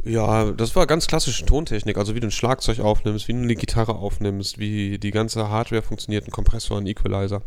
Ja, 0.05 0.53
das 0.53 0.75
war 0.75 0.87
ganz 0.87 1.07
klassische 1.07 1.45
Tontechnik, 1.45 1.99
also 1.99 2.15
wie 2.15 2.21
du 2.21 2.29
ein 2.29 2.31
Schlagzeug 2.31 2.81
aufnimmst, 2.81 3.29
wie 3.29 3.33
du 3.33 3.41
eine 3.41 3.55
Gitarre 3.55 3.97
aufnimmst, 3.97 4.59
wie 4.59 4.99
die 4.99 5.11
ganze 5.11 5.51
Hardware 5.51 5.83
funktioniert, 5.83 6.27
ein 6.27 6.31
Kompressor, 6.31 6.79
ein 6.79 6.87
Equalizer 6.87 7.43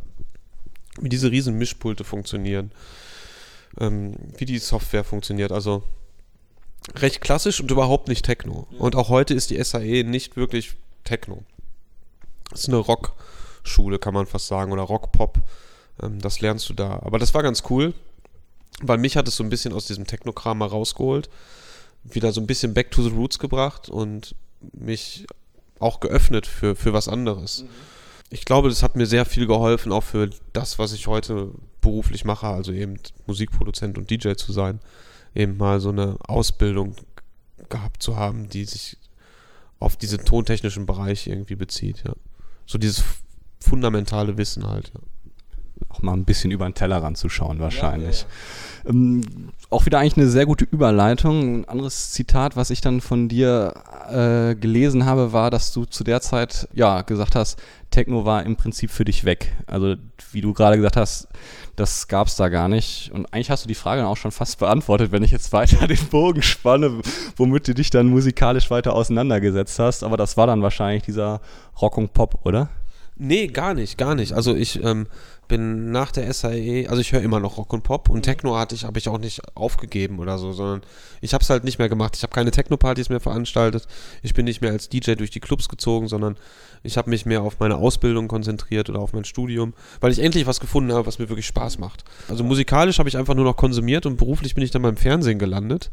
wie 0.99 1.09
diese 1.09 1.31
riesen 1.31 1.57
Mischpulte 1.57 2.03
funktionieren, 2.03 2.71
ähm, 3.79 4.15
wie 4.37 4.45
die 4.45 4.59
Software 4.59 5.03
funktioniert. 5.03 5.51
Also 5.51 5.83
recht 6.95 7.21
klassisch 7.21 7.59
und 7.59 7.71
überhaupt 7.71 8.07
nicht 8.07 8.25
Techno. 8.25 8.67
Und 8.77 8.95
auch 8.95 9.09
heute 9.09 9.33
ist 9.33 9.49
die 9.49 9.61
SAE 9.61 10.03
nicht 10.03 10.37
wirklich 10.37 10.75
Techno. 11.03 11.43
Es 12.53 12.61
ist 12.61 12.69
eine 12.69 12.77
Rockschule, 12.77 13.99
kann 13.99 14.13
man 14.13 14.25
fast 14.25 14.47
sagen, 14.47 14.71
oder 14.71 14.83
Rockpop. 14.83 15.39
Ähm, 16.01 16.21
das 16.21 16.41
lernst 16.41 16.69
du 16.69 16.73
da. 16.73 16.99
Aber 17.03 17.19
das 17.19 17.33
war 17.33 17.43
ganz 17.43 17.63
cool, 17.69 17.93
weil 18.81 18.97
mich 18.97 19.17
hat 19.17 19.27
es 19.27 19.35
so 19.35 19.43
ein 19.43 19.49
bisschen 19.49 19.73
aus 19.73 19.87
diesem 19.87 20.07
Techno-Kram 20.07 20.57
mal 20.57 20.67
rausgeholt, 20.67 21.29
wieder 22.03 22.31
so 22.31 22.39
ein 22.39 22.47
bisschen 22.47 22.73
back 22.73 22.91
to 22.91 23.01
the 23.01 23.09
roots 23.09 23.39
gebracht 23.39 23.89
und 23.89 24.35
mich 24.73 25.25
auch 25.79 25.99
geöffnet 25.99 26.47
für, 26.47 26.75
für 26.75 26.93
was 26.93 27.07
anderes. 27.07 27.63
Mhm 27.63 27.94
ich 28.29 28.45
glaube, 28.45 28.69
das 28.69 28.83
hat 28.83 28.95
mir 28.95 29.05
sehr 29.05 29.25
viel 29.25 29.47
geholfen, 29.47 29.91
auch 29.91 30.03
für 30.03 30.29
das, 30.53 30.79
was 30.79 30.93
ich 30.93 31.07
heute 31.07 31.51
beruflich 31.81 32.25
mache, 32.25 32.47
also 32.47 32.71
eben 32.71 32.99
Musikproduzent 33.27 33.97
und 33.97 34.09
DJ 34.09 34.33
zu 34.33 34.51
sein, 34.51 34.79
eben 35.35 35.57
mal 35.57 35.79
so 35.79 35.89
eine 35.89 36.17
Ausbildung 36.27 36.95
gehabt 37.69 38.01
zu 38.01 38.15
haben, 38.15 38.49
die 38.49 38.65
sich 38.65 38.97
auf 39.79 39.95
diesen 39.95 40.25
tontechnischen 40.25 40.85
Bereich 40.85 41.27
irgendwie 41.27 41.55
bezieht, 41.55 42.03
ja. 42.05 42.13
So 42.65 42.77
dieses 42.77 43.03
fundamentale 43.59 44.37
Wissen 44.37 44.67
halt, 44.67 44.91
ja. 44.93 45.01
Auch 45.89 46.01
mal 46.01 46.13
ein 46.13 46.25
bisschen 46.25 46.51
über 46.51 46.65
den 46.65 46.73
Tellerrand 46.73 47.17
zu 47.17 47.29
schauen 47.29 47.59
wahrscheinlich. 47.59 48.21
Ja, 48.21 48.27
ja, 48.27 48.29
ja. 48.85 48.89
Ähm, 48.89 49.21
auch 49.69 49.85
wieder 49.85 49.99
eigentlich 49.99 50.17
eine 50.17 50.27
sehr 50.27 50.45
gute 50.45 50.65
Überleitung. 50.65 51.61
Ein 51.61 51.65
anderes 51.65 52.11
Zitat, 52.11 52.55
was 52.55 52.69
ich 52.69 52.81
dann 52.81 53.01
von 53.01 53.27
dir 53.27 53.73
äh, 54.09 54.55
gelesen 54.55 55.05
habe, 55.05 55.33
war, 55.33 55.49
dass 55.49 55.73
du 55.73 55.85
zu 55.85 56.03
der 56.03 56.21
Zeit 56.21 56.67
ja 56.73 57.01
gesagt 57.01 57.35
hast, 57.35 57.61
Techno 57.89 58.25
war 58.25 58.43
im 58.43 58.55
Prinzip 58.55 58.91
für 58.91 59.05
dich 59.05 59.25
weg. 59.25 59.53
Also 59.67 59.95
wie 60.31 60.41
du 60.41 60.53
gerade 60.53 60.75
gesagt 60.75 60.97
hast, 60.97 61.27
das 61.75 62.07
gab 62.07 62.27
es 62.27 62.35
da 62.35 62.49
gar 62.49 62.67
nicht. 62.67 63.11
Und 63.13 63.25
eigentlich 63.33 63.49
hast 63.49 63.63
du 63.63 63.67
die 63.67 63.75
Frage 63.75 64.01
dann 64.01 64.09
auch 64.09 64.17
schon 64.17 64.31
fast 64.31 64.59
beantwortet, 64.59 65.11
wenn 65.11 65.23
ich 65.23 65.31
jetzt 65.31 65.51
weiter 65.51 65.87
den 65.87 66.05
Bogen 66.09 66.41
spanne, 66.41 66.99
womit 67.35 67.67
du 67.67 67.73
dich 67.73 67.89
dann 67.89 68.07
musikalisch 68.07 68.69
weiter 68.69 68.93
auseinandergesetzt 68.93 69.79
hast. 69.79 70.03
Aber 70.03 70.17
das 70.17 70.37
war 70.37 70.47
dann 70.47 70.61
wahrscheinlich 70.61 71.03
dieser 71.03 71.41
Rock 71.81 71.97
und 71.97 72.13
Pop, 72.13 72.45
oder? 72.45 72.69
Nee, 73.17 73.47
gar 73.47 73.73
nicht, 73.73 73.97
gar 73.97 74.13
nicht. 74.13 74.33
Also 74.33 74.53
ich 74.53 74.83
ähm, 74.83 75.07
bin 75.47 75.91
nach 75.91 76.11
der 76.11 76.31
SAE, 76.33 76.87
also 76.89 76.99
ich 76.99 77.13
höre 77.13 77.21
immer 77.21 77.39
noch 77.39 77.57
Rock 77.57 77.71
und 77.71 77.83
Pop 77.83 78.09
und 78.09 78.17
mhm. 78.17 78.23
Techno 78.23 78.57
hatte 78.57 78.75
ich, 78.75 78.83
habe 78.83 78.99
ich 78.99 79.07
auch 79.07 79.17
nicht 79.17 79.41
aufgegeben 79.55 80.19
oder 80.19 80.37
so, 80.37 80.51
sondern 80.51 80.81
ich 81.21 81.33
habe 81.33 81.41
es 81.41 81.49
halt 81.49 81.63
nicht 81.63 81.79
mehr 81.79 81.87
gemacht. 81.87 82.15
Ich 82.15 82.23
habe 82.23 82.33
keine 82.33 82.51
Techno-Partys 82.51 83.09
mehr 83.09 83.21
veranstaltet. 83.21 83.87
Ich 84.21 84.33
bin 84.33 84.45
nicht 84.45 84.61
mehr 84.61 84.71
als 84.71 84.89
DJ 84.89 85.13
durch 85.13 85.29
die 85.31 85.39
Clubs 85.39 85.69
gezogen, 85.69 86.07
sondern 86.09 86.35
ich 86.83 86.97
habe 86.97 87.09
mich 87.09 87.25
mehr 87.25 87.41
auf 87.41 87.59
meine 87.59 87.77
Ausbildung 87.77 88.27
konzentriert 88.27 88.89
oder 88.89 88.99
auf 88.99 89.13
mein 89.13 89.25
Studium, 89.25 89.73
weil 90.01 90.11
ich 90.11 90.19
endlich 90.19 90.45
was 90.45 90.59
gefunden 90.59 90.91
habe, 90.91 91.07
was 91.07 91.17
mir 91.17 91.29
wirklich 91.29 91.47
Spaß 91.47 91.79
macht. 91.79 92.03
Also 92.27 92.43
musikalisch 92.43 92.99
habe 92.99 93.07
ich 93.07 93.17
einfach 93.17 93.35
nur 93.35 93.45
noch 93.45 93.55
konsumiert 93.55 94.05
und 94.05 94.17
beruflich 94.17 94.55
bin 94.55 94.63
ich 94.63 94.71
dann 94.71 94.81
beim 94.81 94.97
Fernsehen 94.97 95.39
gelandet 95.39 95.89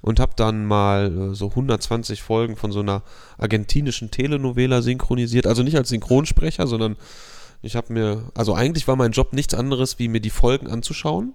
und 0.00 0.20
habe 0.20 0.32
dann 0.36 0.64
mal 0.64 1.30
äh, 1.30 1.34
so 1.34 1.48
120 1.50 2.22
Folgen 2.22 2.56
von 2.56 2.72
so 2.72 2.80
einer 2.80 3.02
argentinischen 3.38 4.10
Telenovela 4.10 4.82
synchronisiert. 4.82 5.46
Also 5.46 5.62
nicht 5.62 5.76
als 5.76 5.88
Synchronsprecher, 5.88 6.66
sondern 6.66 6.96
ich 7.62 7.76
habe 7.76 7.92
mir, 7.92 8.30
also 8.34 8.54
eigentlich 8.54 8.86
war 8.86 8.96
mein 8.96 9.12
Job 9.12 9.32
nichts 9.32 9.54
anderes, 9.54 9.98
wie 9.98 10.08
mir 10.08 10.20
die 10.20 10.30
Folgen 10.30 10.68
anzuschauen 10.68 11.34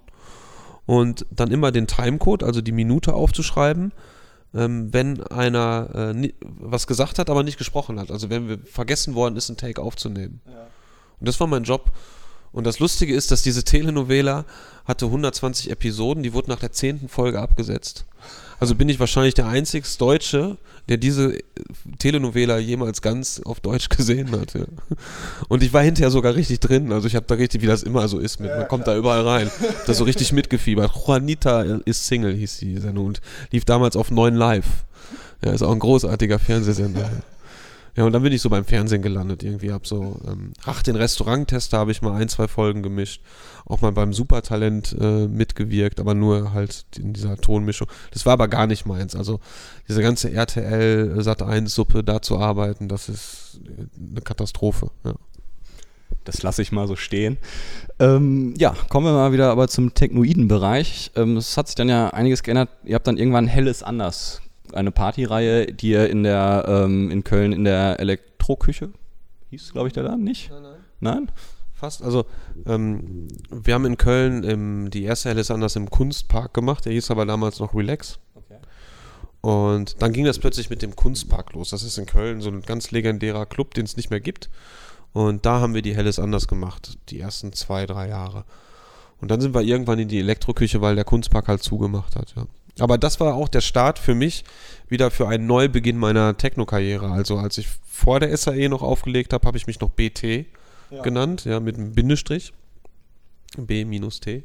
und 0.86 1.26
dann 1.32 1.52
immer 1.52 1.72
den 1.72 1.88
Timecode, 1.88 2.44
also 2.44 2.62
die 2.62 2.72
Minute 2.72 3.14
aufzuschreiben, 3.14 3.92
ähm, 4.54 4.94
wenn 4.94 5.24
einer 5.24 6.14
äh, 6.14 6.34
was 6.42 6.88
gesagt 6.88 7.20
hat, 7.20 7.30
aber 7.30 7.44
nicht 7.44 7.58
gesprochen 7.58 8.00
hat. 8.00 8.12
Also 8.12 8.30
wenn 8.30 8.48
wir 8.48 8.60
vergessen 8.60 9.16
worden 9.16 9.36
ist, 9.36 9.50
einen 9.50 9.58
Take 9.58 9.82
aufzunehmen. 9.82 10.42
Ja. 10.46 10.68
Und 11.20 11.28
das 11.28 11.40
war 11.40 11.48
mein 11.48 11.64
Job. 11.64 11.92
Und 12.52 12.66
das 12.66 12.80
Lustige 12.80 13.16
ist, 13.16 13.32
dass 13.32 13.44
diese 13.44 13.64
Telenovela 13.64 14.46
hatte 14.86 15.06
120 15.06 15.70
Episoden, 15.72 16.24
die 16.24 16.34
wurde 16.34 16.50
nach 16.50 16.60
der 16.60 16.74
zehnten 16.74 17.08
Folge 17.08 17.40
abgesetzt. 17.40 18.06
Also 18.62 18.76
bin 18.76 18.90
ich 18.90 19.00
wahrscheinlich 19.00 19.34
der 19.34 19.48
einzige 19.48 19.88
Deutsche, 19.98 20.56
der 20.88 20.98
diese 20.98 21.36
Telenovela 21.98 22.60
jemals 22.60 23.02
ganz 23.02 23.42
auf 23.44 23.60
Deutsch 23.60 23.90
gesehen 23.90 24.30
hat. 24.40 24.54
Ja. 24.54 24.66
Und 25.48 25.64
ich 25.64 25.74
war 25.74 25.82
hinterher 25.82 26.12
sogar 26.12 26.36
richtig 26.36 26.60
drin. 26.60 26.92
Also 26.92 27.08
ich 27.08 27.16
habe 27.16 27.26
da 27.28 27.34
richtig, 27.34 27.64
wie 27.64 27.66
das 27.66 27.82
immer 27.82 28.08
so 28.08 28.20
ist, 28.20 28.40
mit, 28.40 28.52
man 28.56 28.68
kommt 28.68 28.86
da 28.86 28.96
überall 28.96 29.28
rein. 29.28 29.50
Da 29.88 29.96
so 29.96 30.04
richtig 30.04 30.32
mitgefiebert. 30.32 30.92
Juanita 30.96 31.64
ist 31.86 32.06
Single, 32.06 32.36
hieß 32.36 32.58
die 32.60 32.78
Sendung 32.78 33.08
und 33.08 33.22
lief 33.50 33.66
damals 33.66 33.96
auf 33.96 34.12
9 34.12 34.36
Live. 34.36 34.68
Ja, 35.44 35.54
ist 35.54 35.64
auch 35.64 35.72
ein 35.72 35.80
großartiger 35.80 36.38
Fernsehsender. 36.38 37.10
Ja, 37.96 38.06
und 38.06 38.14
dann 38.14 38.24
bin 38.24 38.32
ich 38.32 38.42
so 38.42 38.50
beim 38.50 38.64
Fernsehen 38.64 39.02
gelandet 39.02 39.44
irgendwie. 39.44 39.72
Hab 39.72 39.86
so, 39.86 40.20
ähm, 40.26 40.54
ach, 40.66 40.82
den 40.82 40.96
Restauranttester 40.96 41.78
habe 41.78 41.92
ich 41.92 42.02
mal 42.02 42.14
ein, 42.14 42.30
zwei 42.30 42.48
Folgen 42.48 42.84
gemischt. 42.84 43.22
Auch 43.66 43.82
mal 43.82 43.92
beim 43.92 44.14
Supertalent 44.14 44.96
äh, 45.00 45.28
mitgewirkt, 45.28 46.00
aber 46.00 46.14
nur 46.14 46.54
halt 46.54 46.86
in 46.98 47.14
dieser 47.14 47.38
Tonmischung. 47.38 47.88
Das 48.12 48.26
war 48.26 48.34
aber 48.34 48.48
gar 48.48 48.68
nicht 48.68 48.86
meins. 48.86 49.16
Also 49.16 49.40
diese 49.88 50.02
ganze 50.02 50.32
RTL 50.32 51.22
Sat 51.22 51.44
1 51.44 51.74
Suppe 51.74 52.04
da 52.04 52.22
zu 52.22 52.38
arbeiten, 52.38 52.88
das 52.88 53.10
ist 53.10 53.60
eine 54.00 54.22
Katastrophe. 54.22 54.90
Ja. 55.04 55.16
Das 56.24 56.44
lasse 56.44 56.62
ich 56.62 56.72
mal 56.72 56.88
so 56.88 56.96
stehen. 56.96 57.38
Ähm, 58.00 58.54
ja, 58.58 58.76
kommen 58.90 59.08
wir 59.08 59.14
mal 59.14 59.34
wieder 59.34 59.52
aber 59.52 59.68
zum 59.68 59.94
technoiden 59.94 60.48
Bereich. 60.48 61.12
Ähm, 61.16 61.38
es 61.38 61.58
hat 61.58 61.68
sich 61.68 61.76
dann 61.76 61.90
ja 61.90 62.10
einiges 62.10 62.44
geändert. 62.44 62.70
Ihr 62.84 62.96
habt 62.96 63.08
dann 63.08 63.18
irgendwann 63.18 63.48
Helles 63.48 63.84
anders 63.84 64.42
eine 64.74 64.92
Partyreihe, 64.92 65.68
die 65.68 65.92
ihr 65.92 66.10
in 66.10 66.24
der 66.24 66.66
ähm, 66.68 67.12
in 67.12 67.24
Köln 67.24 67.54
in 67.54 67.64
der 67.64 68.00
Elektroküche 68.00 68.90
hieß, 69.52 69.74
glaube 69.74 69.88
ich, 69.88 69.94
der 69.94 70.04
Laden 70.04 70.24
nicht? 70.24 70.50
Nein, 70.50 70.64
nein. 70.64 70.80
Nein? 71.00 71.32
Fast. 71.74 72.02
Also 72.04 72.26
ähm, 72.66 73.28
wir 73.50 73.74
haben 73.74 73.86
in 73.86 73.98
Köln 73.98 74.44
im, 74.44 74.90
die 74.90 75.04
erste 75.04 75.30
ist 75.30 75.52
anders 75.52 75.76
im 75.76 75.90
Kunstpark 75.90 76.54
gemacht. 76.54 76.86
Der 76.86 76.94
hieß 76.94 77.12
aber 77.12 77.26
damals 77.26 77.60
noch 77.60 77.74
Relax. 77.74 78.20
Okay. 78.36 78.60
Und 79.42 80.02
dann 80.02 80.14
ging 80.14 80.26
das 80.26 80.40
plötzlich 80.40 80.70
mit 80.70 80.82
dem 80.82 80.96
Kunstpark 80.96 81.54
los. 81.54 81.72
Das 81.72 81.84
ist 81.84 81.98
in 81.98 82.06
Köln 82.06 82.42
so 82.42 82.50
ein 82.50 82.62
ganz 82.62 82.92
legendärer 82.92 83.46
Club, 83.46 83.74
den 83.74 83.86
es 83.86 83.98
nicht 83.98 84.10
mehr 84.10 84.20
gibt. 84.20 84.50
Und 85.14 85.46
da 85.46 85.60
haben 85.60 85.74
wir 85.74 85.82
die 85.82 85.96
Helles 85.96 86.20
anders 86.20 86.48
gemacht, 86.48 86.98
die 87.10 87.20
ersten 87.20 87.52
zwei, 87.52 87.86
drei 87.86 88.08
Jahre. 88.08 88.46
Und 89.20 89.30
dann 89.30 89.42
sind 89.42 89.54
wir 89.54 89.62
irgendwann 89.62 90.00
in 90.00 90.08
die 90.08 90.20
Elektroküche, 90.20 90.82
weil 90.82 90.96
der 90.96 91.04
Kunstpark 91.04 91.48
halt 91.48 91.62
zugemacht 91.62 92.16
hat, 92.16 92.34
ja. 92.36 92.46
Aber 92.80 92.98
das 92.98 93.20
war 93.20 93.36
auch 93.36 93.50
der 93.50 93.62
Start 93.62 94.00
für 94.00 94.16
mich 94.16 94.44
wieder 94.88 95.12
für 95.12 95.28
einen 95.28 95.48
Neubeginn 95.48 95.98
meiner 95.98 96.38
Techno-Karriere. 96.38 97.12
Also 97.12 97.38
als 97.38 97.58
ich 97.58 97.68
vor 97.86 98.20
der 98.20 98.36
SAE 98.36 98.70
noch 98.70 98.82
aufgelegt 98.82 99.34
habe, 99.34 99.48
habe 99.48 99.58
ich 99.58 99.68
mich 99.68 99.80
noch 99.80 99.90
BT 99.90 100.46
ja. 100.90 101.02
genannt, 101.02 101.46
ja, 101.46 101.60
mit 101.60 101.78
einem 101.78 101.94
Bindestrich. 101.94 102.54
B-T. 103.58 104.44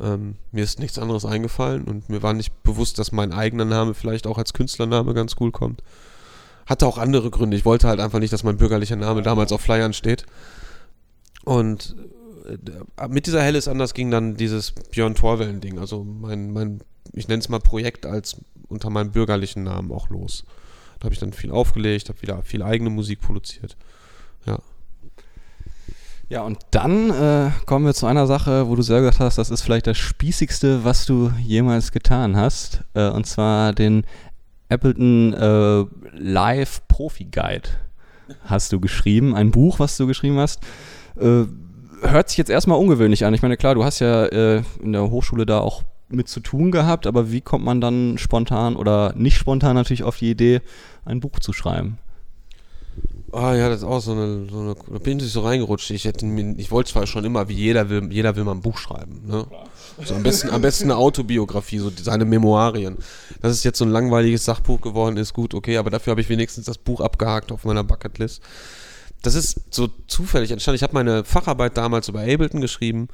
Ähm, 0.00 0.36
mir 0.50 0.64
ist 0.64 0.80
nichts 0.80 0.98
anderes 0.98 1.24
eingefallen 1.24 1.84
und 1.84 2.08
mir 2.08 2.22
war 2.22 2.32
nicht 2.32 2.62
bewusst, 2.62 2.98
dass 2.98 3.12
mein 3.12 3.32
eigener 3.32 3.64
Name 3.64 3.94
vielleicht 3.94 4.26
auch 4.26 4.38
als 4.38 4.52
Künstlername 4.52 5.14
ganz 5.14 5.36
cool 5.40 5.52
kommt. 5.52 5.82
Hatte 6.66 6.86
auch 6.86 6.98
andere 6.98 7.30
Gründe. 7.30 7.56
Ich 7.56 7.64
wollte 7.64 7.86
halt 7.86 8.00
einfach 8.00 8.18
nicht, 8.18 8.32
dass 8.32 8.42
mein 8.42 8.56
bürgerlicher 8.56 8.96
Name 8.96 9.22
damals 9.22 9.52
auf 9.52 9.60
Flyern 9.60 9.92
steht. 9.92 10.26
Und 11.44 11.94
äh, 12.46 13.08
mit 13.08 13.26
dieser 13.26 13.42
Helle 13.42 13.58
ist 13.58 13.68
anders 13.68 13.94
ging 13.94 14.10
dann 14.10 14.36
dieses 14.36 14.72
Björn 14.72 15.14
Torwellen-Ding. 15.14 15.78
Also 15.78 16.02
mein, 16.02 16.52
mein 16.52 16.80
ich 17.12 17.28
nenne 17.28 17.40
es 17.40 17.48
mal 17.48 17.60
Projekt 17.60 18.06
als 18.06 18.36
unter 18.68 18.90
meinem 18.90 19.12
bürgerlichen 19.12 19.62
Namen 19.64 19.92
auch 19.92 20.08
los. 20.08 20.44
Da 20.98 21.04
habe 21.04 21.14
ich 21.14 21.20
dann 21.20 21.32
viel 21.32 21.50
aufgelegt, 21.50 22.08
habe 22.08 22.22
wieder 22.22 22.42
viel 22.42 22.62
eigene 22.62 22.90
Musik 22.90 23.20
produziert. 23.20 23.76
Ja. 24.46 24.58
Ja, 26.30 26.42
und 26.42 26.58
dann 26.70 27.10
äh, 27.10 27.50
kommen 27.66 27.84
wir 27.84 27.92
zu 27.92 28.06
einer 28.06 28.26
Sache, 28.26 28.68
wo 28.68 28.74
du 28.76 28.82
selber 28.82 29.08
gesagt 29.08 29.20
hast, 29.20 29.38
das 29.38 29.50
ist 29.50 29.60
vielleicht 29.60 29.86
das 29.86 29.98
Spießigste, 29.98 30.82
was 30.82 31.04
du 31.04 31.30
jemals 31.42 31.92
getan 31.92 32.36
hast. 32.36 32.82
Äh, 32.94 33.10
und 33.10 33.26
zwar 33.26 33.74
den 33.74 34.06
Appleton 34.70 35.34
äh, 35.34 35.84
Live 36.16 36.88
Profi 36.88 37.24
Guide 37.24 37.68
hast 38.46 38.72
du 38.72 38.80
geschrieben. 38.80 39.34
Ein 39.34 39.50
Buch, 39.50 39.78
was 39.78 39.96
du 39.96 40.06
geschrieben 40.06 40.38
hast. 40.38 40.62
Äh, 41.20 41.44
hört 42.00 42.28
sich 42.28 42.38
jetzt 42.38 42.50
erstmal 42.50 42.78
ungewöhnlich 42.78 43.24
an. 43.24 43.34
Ich 43.34 43.42
meine, 43.42 43.56
klar, 43.56 43.74
du 43.74 43.84
hast 43.84 44.00
ja 44.00 44.24
äh, 44.26 44.62
in 44.82 44.92
der 44.92 45.10
Hochschule 45.10 45.46
da 45.46 45.60
auch 45.60 45.82
mit 46.14 46.28
zu 46.28 46.40
tun 46.40 46.70
gehabt, 46.70 47.06
aber 47.06 47.30
wie 47.30 47.40
kommt 47.40 47.64
man 47.64 47.80
dann 47.80 48.18
spontan 48.18 48.76
oder 48.76 49.14
nicht 49.16 49.36
spontan 49.36 49.74
natürlich 49.74 50.02
auf 50.02 50.18
die 50.18 50.30
Idee, 50.30 50.60
ein 51.04 51.20
Buch 51.20 51.38
zu 51.40 51.52
schreiben? 51.52 51.98
Ah 53.32 53.54
ja, 53.54 53.68
das 53.68 53.78
ist 53.78 53.84
auch 53.84 54.00
so 54.00 54.12
eine, 54.12 54.46
so 54.48 54.60
eine 54.60 54.74
da 54.74 54.98
bin 54.98 55.18
ich 55.18 55.32
so 55.32 55.40
reingerutscht. 55.40 55.90
Ich 55.90 56.04
hätte, 56.04 56.24
ich 56.56 56.70
wollte 56.70 56.92
zwar 56.92 57.06
schon 57.08 57.24
immer, 57.24 57.48
wie 57.48 57.54
jeder 57.54 57.90
will, 57.90 58.12
jeder 58.12 58.36
will 58.36 58.44
mal 58.44 58.52
ein 58.52 58.60
Buch 58.60 58.78
schreiben. 58.78 59.22
Ne? 59.26 59.44
So 60.04 60.14
am 60.14 60.22
besten, 60.22 60.50
am 60.50 60.62
besten 60.62 60.84
eine 60.84 60.96
Autobiografie, 60.96 61.78
so 61.78 61.90
seine 61.90 62.24
Memoirien. 62.24 62.96
Dass 63.42 63.50
es 63.50 63.64
jetzt 63.64 63.78
so 63.78 63.84
ein 63.84 63.90
langweiliges 63.90 64.44
Sachbuch 64.44 64.80
geworden 64.80 65.16
ist, 65.16 65.32
gut, 65.34 65.52
okay, 65.52 65.78
aber 65.78 65.90
dafür 65.90 66.12
habe 66.12 66.20
ich 66.20 66.28
wenigstens 66.28 66.66
das 66.66 66.78
Buch 66.78 67.00
abgehakt 67.00 67.50
auf 67.50 67.64
meiner 67.64 67.82
Bucketlist. 67.82 68.40
Das 69.22 69.34
ist 69.34 69.60
so 69.70 69.88
zufällig 70.06 70.52
entstanden. 70.52 70.76
Ich 70.76 70.82
habe 70.84 70.94
meine 70.94 71.24
Facharbeit 71.24 71.76
damals 71.76 72.08
über 72.08 72.20
Ableton 72.20 72.60
geschrieben 72.60 73.08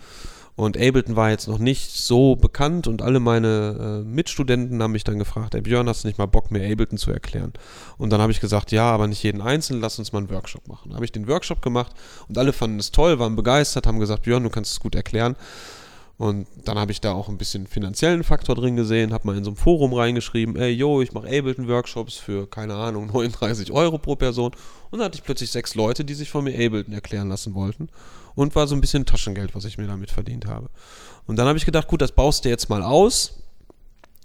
und 0.56 0.76
Ableton 0.76 1.16
war 1.16 1.30
jetzt 1.30 1.48
noch 1.48 1.58
nicht 1.58 1.90
so 1.90 2.36
bekannt 2.36 2.86
und 2.86 3.02
alle 3.02 3.20
meine 3.20 4.02
äh, 4.02 4.08
Mitstudenten 4.08 4.82
haben 4.82 4.92
mich 4.92 5.04
dann 5.04 5.18
gefragt, 5.18 5.54
ey 5.54 5.60
Björn, 5.62 5.88
hast 5.88 6.04
du 6.04 6.08
nicht 6.08 6.18
mal 6.18 6.26
Bock, 6.26 6.50
mir 6.50 6.70
Ableton 6.70 6.98
zu 6.98 7.10
erklären? 7.10 7.52
Und 7.98 8.10
dann 8.10 8.20
habe 8.20 8.32
ich 8.32 8.40
gesagt, 8.40 8.72
ja, 8.72 8.90
aber 8.90 9.06
nicht 9.06 9.22
jeden 9.22 9.40
Einzelnen, 9.40 9.80
lass 9.80 9.98
uns 9.98 10.12
mal 10.12 10.18
einen 10.18 10.30
Workshop 10.30 10.68
machen. 10.68 10.94
Habe 10.94 11.04
ich 11.04 11.12
den 11.12 11.28
Workshop 11.28 11.62
gemacht 11.62 11.92
und 12.28 12.36
alle 12.36 12.52
fanden 12.52 12.78
es 12.78 12.90
toll, 12.90 13.18
waren 13.18 13.36
begeistert, 13.36 13.86
haben 13.86 14.00
gesagt, 14.00 14.24
Björn, 14.24 14.42
du 14.42 14.50
kannst 14.50 14.72
es 14.72 14.80
gut 14.80 14.94
erklären. 14.94 15.36
Und 16.20 16.46
dann 16.66 16.78
habe 16.78 16.92
ich 16.92 17.00
da 17.00 17.14
auch 17.14 17.30
ein 17.30 17.38
bisschen 17.38 17.66
finanziellen 17.66 18.24
Faktor 18.24 18.54
drin 18.54 18.76
gesehen, 18.76 19.14
habe 19.14 19.26
mal 19.26 19.38
in 19.38 19.42
so 19.42 19.48
einem 19.48 19.56
Forum 19.56 19.94
reingeschrieben, 19.94 20.54
ey, 20.54 20.70
yo, 20.70 21.00
ich 21.00 21.14
mache 21.14 21.26
Ableton-Workshops 21.26 22.16
für, 22.16 22.46
keine 22.46 22.74
Ahnung, 22.74 23.06
39 23.14 23.72
Euro 23.72 23.96
pro 23.96 24.16
Person. 24.16 24.52
Und 24.90 24.98
dann 24.98 25.06
hatte 25.06 25.16
ich 25.16 25.24
plötzlich 25.24 25.50
sechs 25.50 25.74
Leute, 25.74 26.04
die 26.04 26.12
sich 26.12 26.28
von 26.28 26.44
mir 26.44 26.52
Ableton 26.52 26.92
erklären 26.92 27.30
lassen 27.30 27.54
wollten 27.54 27.88
und 28.34 28.54
war 28.54 28.66
so 28.66 28.74
ein 28.74 28.82
bisschen 28.82 29.06
Taschengeld, 29.06 29.54
was 29.54 29.64
ich 29.64 29.78
mir 29.78 29.86
damit 29.86 30.10
verdient 30.10 30.44
habe. 30.44 30.68
Und 31.26 31.36
dann 31.36 31.48
habe 31.48 31.56
ich 31.56 31.64
gedacht, 31.64 31.88
gut, 31.88 32.02
das 32.02 32.12
baust 32.12 32.44
du 32.44 32.50
jetzt 32.50 32.68
mal 32.68 32.82
aus 32.82 33.40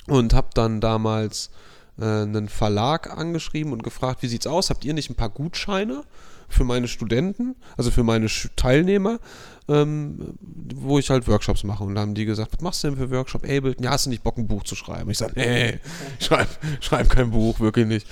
und 0.08 0.34
habe 0.34 0.50
dann 0.54 0.82
damals 0.82 1.50
äh, 1.98 2.04
einen 2.04 2.50
Verlag 2.50 3.10
angeschrieben 3.10 3.72
und 3.72 3.84
gefragt, 3.84 4.22
wie 4.22 4.28
sieht's 4.28 4.48
aus? 4.48 4.70
Habt 4.70 4.84
ihr 4.84 4.94
nicht 4.94 5.10
ein 5.10 5.16
paar 5.16 5.30
Gutscheine 5.30 6.04
für 6.48 6.64
meine 6.64 6.88
Studenten, 6.88 7.56
also 7.78 7.92
für 7.92 8.04
meine 8.04 8.28
Teilnehmer, 8.56 9.20
ähm, 9.68 10.36
wo 10.76 11.00
ich 11.00 11.10
halt 11.10 11.28
Workshops 11.28 11.64
mache? 11.64 11.84
Und 11.84 11.96
da 11.96 12.02
haben 12.02 12.14
die 12.14 12.26
gesagt, 12.26 12.54
was 12.54 12.62
machst 12.62 12.84
du 12.84 12.90
denn 12.90 12.98
für 12.98 13.12
Workshop? 13.12 13.44
Ableton? 13.44 13.84
Ja, 13.84 13.92
hast 13.92 14.06
du 14.06 14.10
nicht 14.10 14.24
Bock, 14.24 14.38
ein 14.38 14.48
Buch 14.48 14.64
zu 14.64 14.76
schreiben? 14.76 15.10
Ich 15.10 15.18
sage, 15.18 15.34
nee, 15.36 15.80
schreib, 16.20 16.48
schreib 16.82 17.10
kein 17.10 17.32
Buch, 17.32 17.60
wirklich 17.60 17.88
nicht. 17.88 18.08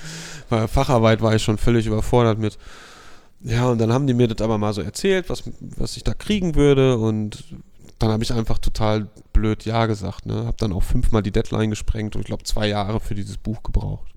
Weil 0.48 0.68
Facharbeit 0.68 1.22
war 1.22 1.34
ich 1.34 1.42
schon 1.42 1.58
völlig 1.58 1.86
überfordert 1.86 2.38
mit. 2.38 2.58
Ja, 3.42 3.68
und 3.68 3.78
dann 3.78 3.92
haben 3.92 4.06
die 4.06 4.14
mir 4.14 4.28
das 4.28 4.40
aber 4.40 4.58
mal 4.58 4.72
so 4.72 4.80
erzählt, 4.80 5.28
was, 5.28 5.44
was 5.60 5.96
ich 5.96 6.04
da 6.04 6.14
kriegen 6.14 6.54
würde 6.54 6.96
und 6.96 7.44
dann 7.98 8.10
habe 8.10 8.24
ich 8.24 8.32
einfach 8.32 8.58
total 8.58 9.08
blöd 9.32 9.64
Ja 9.64 9.86
gesagt. 9.86 10.26
Ne? 10.26 10.46
Habe 10.46 10.56
dann 10.58 10.72
auch 10.72 10.82
fünfmal 10.82 11.22
die 11.22 11.30
Deadline 11.30 11.70
gesprengt 11.70 12.16
und 12.16 12.22
ich 12.22 12.26
glaube 12.26 12.44
zwei 12.44 12.68
Jahre 12.68 13.00
für 13.00 13.14
dieses 13.14 13.36
Buch 13.36 13.62
gebraucht. 13.62 14.08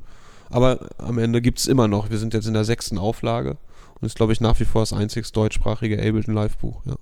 Aber 0.49 0.79
am 0.97 1.17
Ende 1.17 1.41
gibt 1.41 1.59
es 1.59 1.67
immer 1.67 1.87
noch. 1.87 2.09
Wir 2.09 2.17
sind 2.17 2.33
jetzt 2.33 2.47
in 2.47 2.53
der 2.53 2.63
sechsten 2.63 2.97
Auflage 2.97 3.57
und 3.99 4.05
ist, 4.05 4.15
glaube 4.15 4.33
ich, 4.33 4.41
nach 4.41 4.59
wie 4.59 4.65
vor 4.65 4.81
das 4.81 4.93
einzig 4.93 5.31
deutschsprachige 5.31 5.97
Ableton 5.97 6.33
Live-Buch. 6.33 6.81
Ja. 6.85 6.95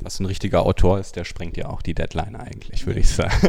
Was 0.00 0.20
ein 0.20 0.26
richtiger 0.26 0.64
Autor 0.64 0.98
ist, 0.98 1.16
der 1.16 1.24
sprengt 1.24 1.56
ja 1.56 1.68
auch 1.68 1.82
die 1.82 1.94
Deadline 1.94 2.36
eigentlich, 2.36 2.86
würde 2.86 3.00
ich 3.00 3.08
sagen. 3.08 3.48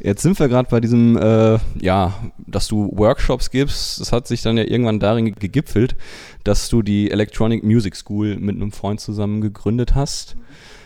Jetzt 0.00 0.22
sind 0.22 0.38
wir 0.40 0.48
gerade 0.48 0.68
bei 0.68 0.80
diesem, 0.80 1.16
äh, 1.16 1.58
ja, 1.80 2.14
dass 2.38 2.66
du 2.66 2.90
Workshops 2.96 3.50
gibst. 3.50 4.00
Das 4.00 4.10
hat 4.10 4.26
sich 4.26 4.42
dann 4.42 4.56
ja 4.56 4.64
irgendwann 4.64 4.98
darin 4.98 5.34
gegipfelt, 5.34 5.94
dass 6.42 6.68
du 6.68 6.82
die 6.82 7.10
Electronic 7.10 7.62
Music 7.62 7.94
School 7.94 8.36
mit 8.36 8.56
einem 8.56 8.72
Freund 8.72 9.00
zusammen 9.00 9.40
gegründet 9.40 9.94
hast. 9.94 10.36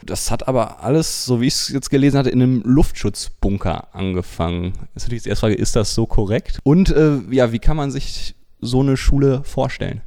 Das 0.04 0.30
hat 0.30 0.46
aber 0.48 0.82
alles, 0.82 1.24
so 1.24 1.40
wie 1.40 1.46
ich 1.46 1.54
es 1.54 1.68
jetzt 1.68 1.90
gelesen 1.90 2.18
hatte, 2.18 2.30
in 2.30 2.42
einem 2.42 2.62
Luftschutzbunker 2.62 3.94
angefangen. 3.94 4.74
Ist 4.94 5.04
natürlich 5.04 5.24
die 5.24 5.30
erste 5.30 5.46
Frage, 5.46 5.54
ist 5.54 5.76
das 5.76 5.94
so 5.94 6.06
korrekt? 6.06 6.58
Und 6.62 6.90
äh, 6.90 7.18
ja, 7.30 7.52
wie 7.52 7.58
kann 7.58 7.76
man 7.76 7.90
sich 7.90 8.34
so 8.60 8.80
eine 8.80 8.96
Schule 8.96 9.42
vorstellen? 9.44 10.02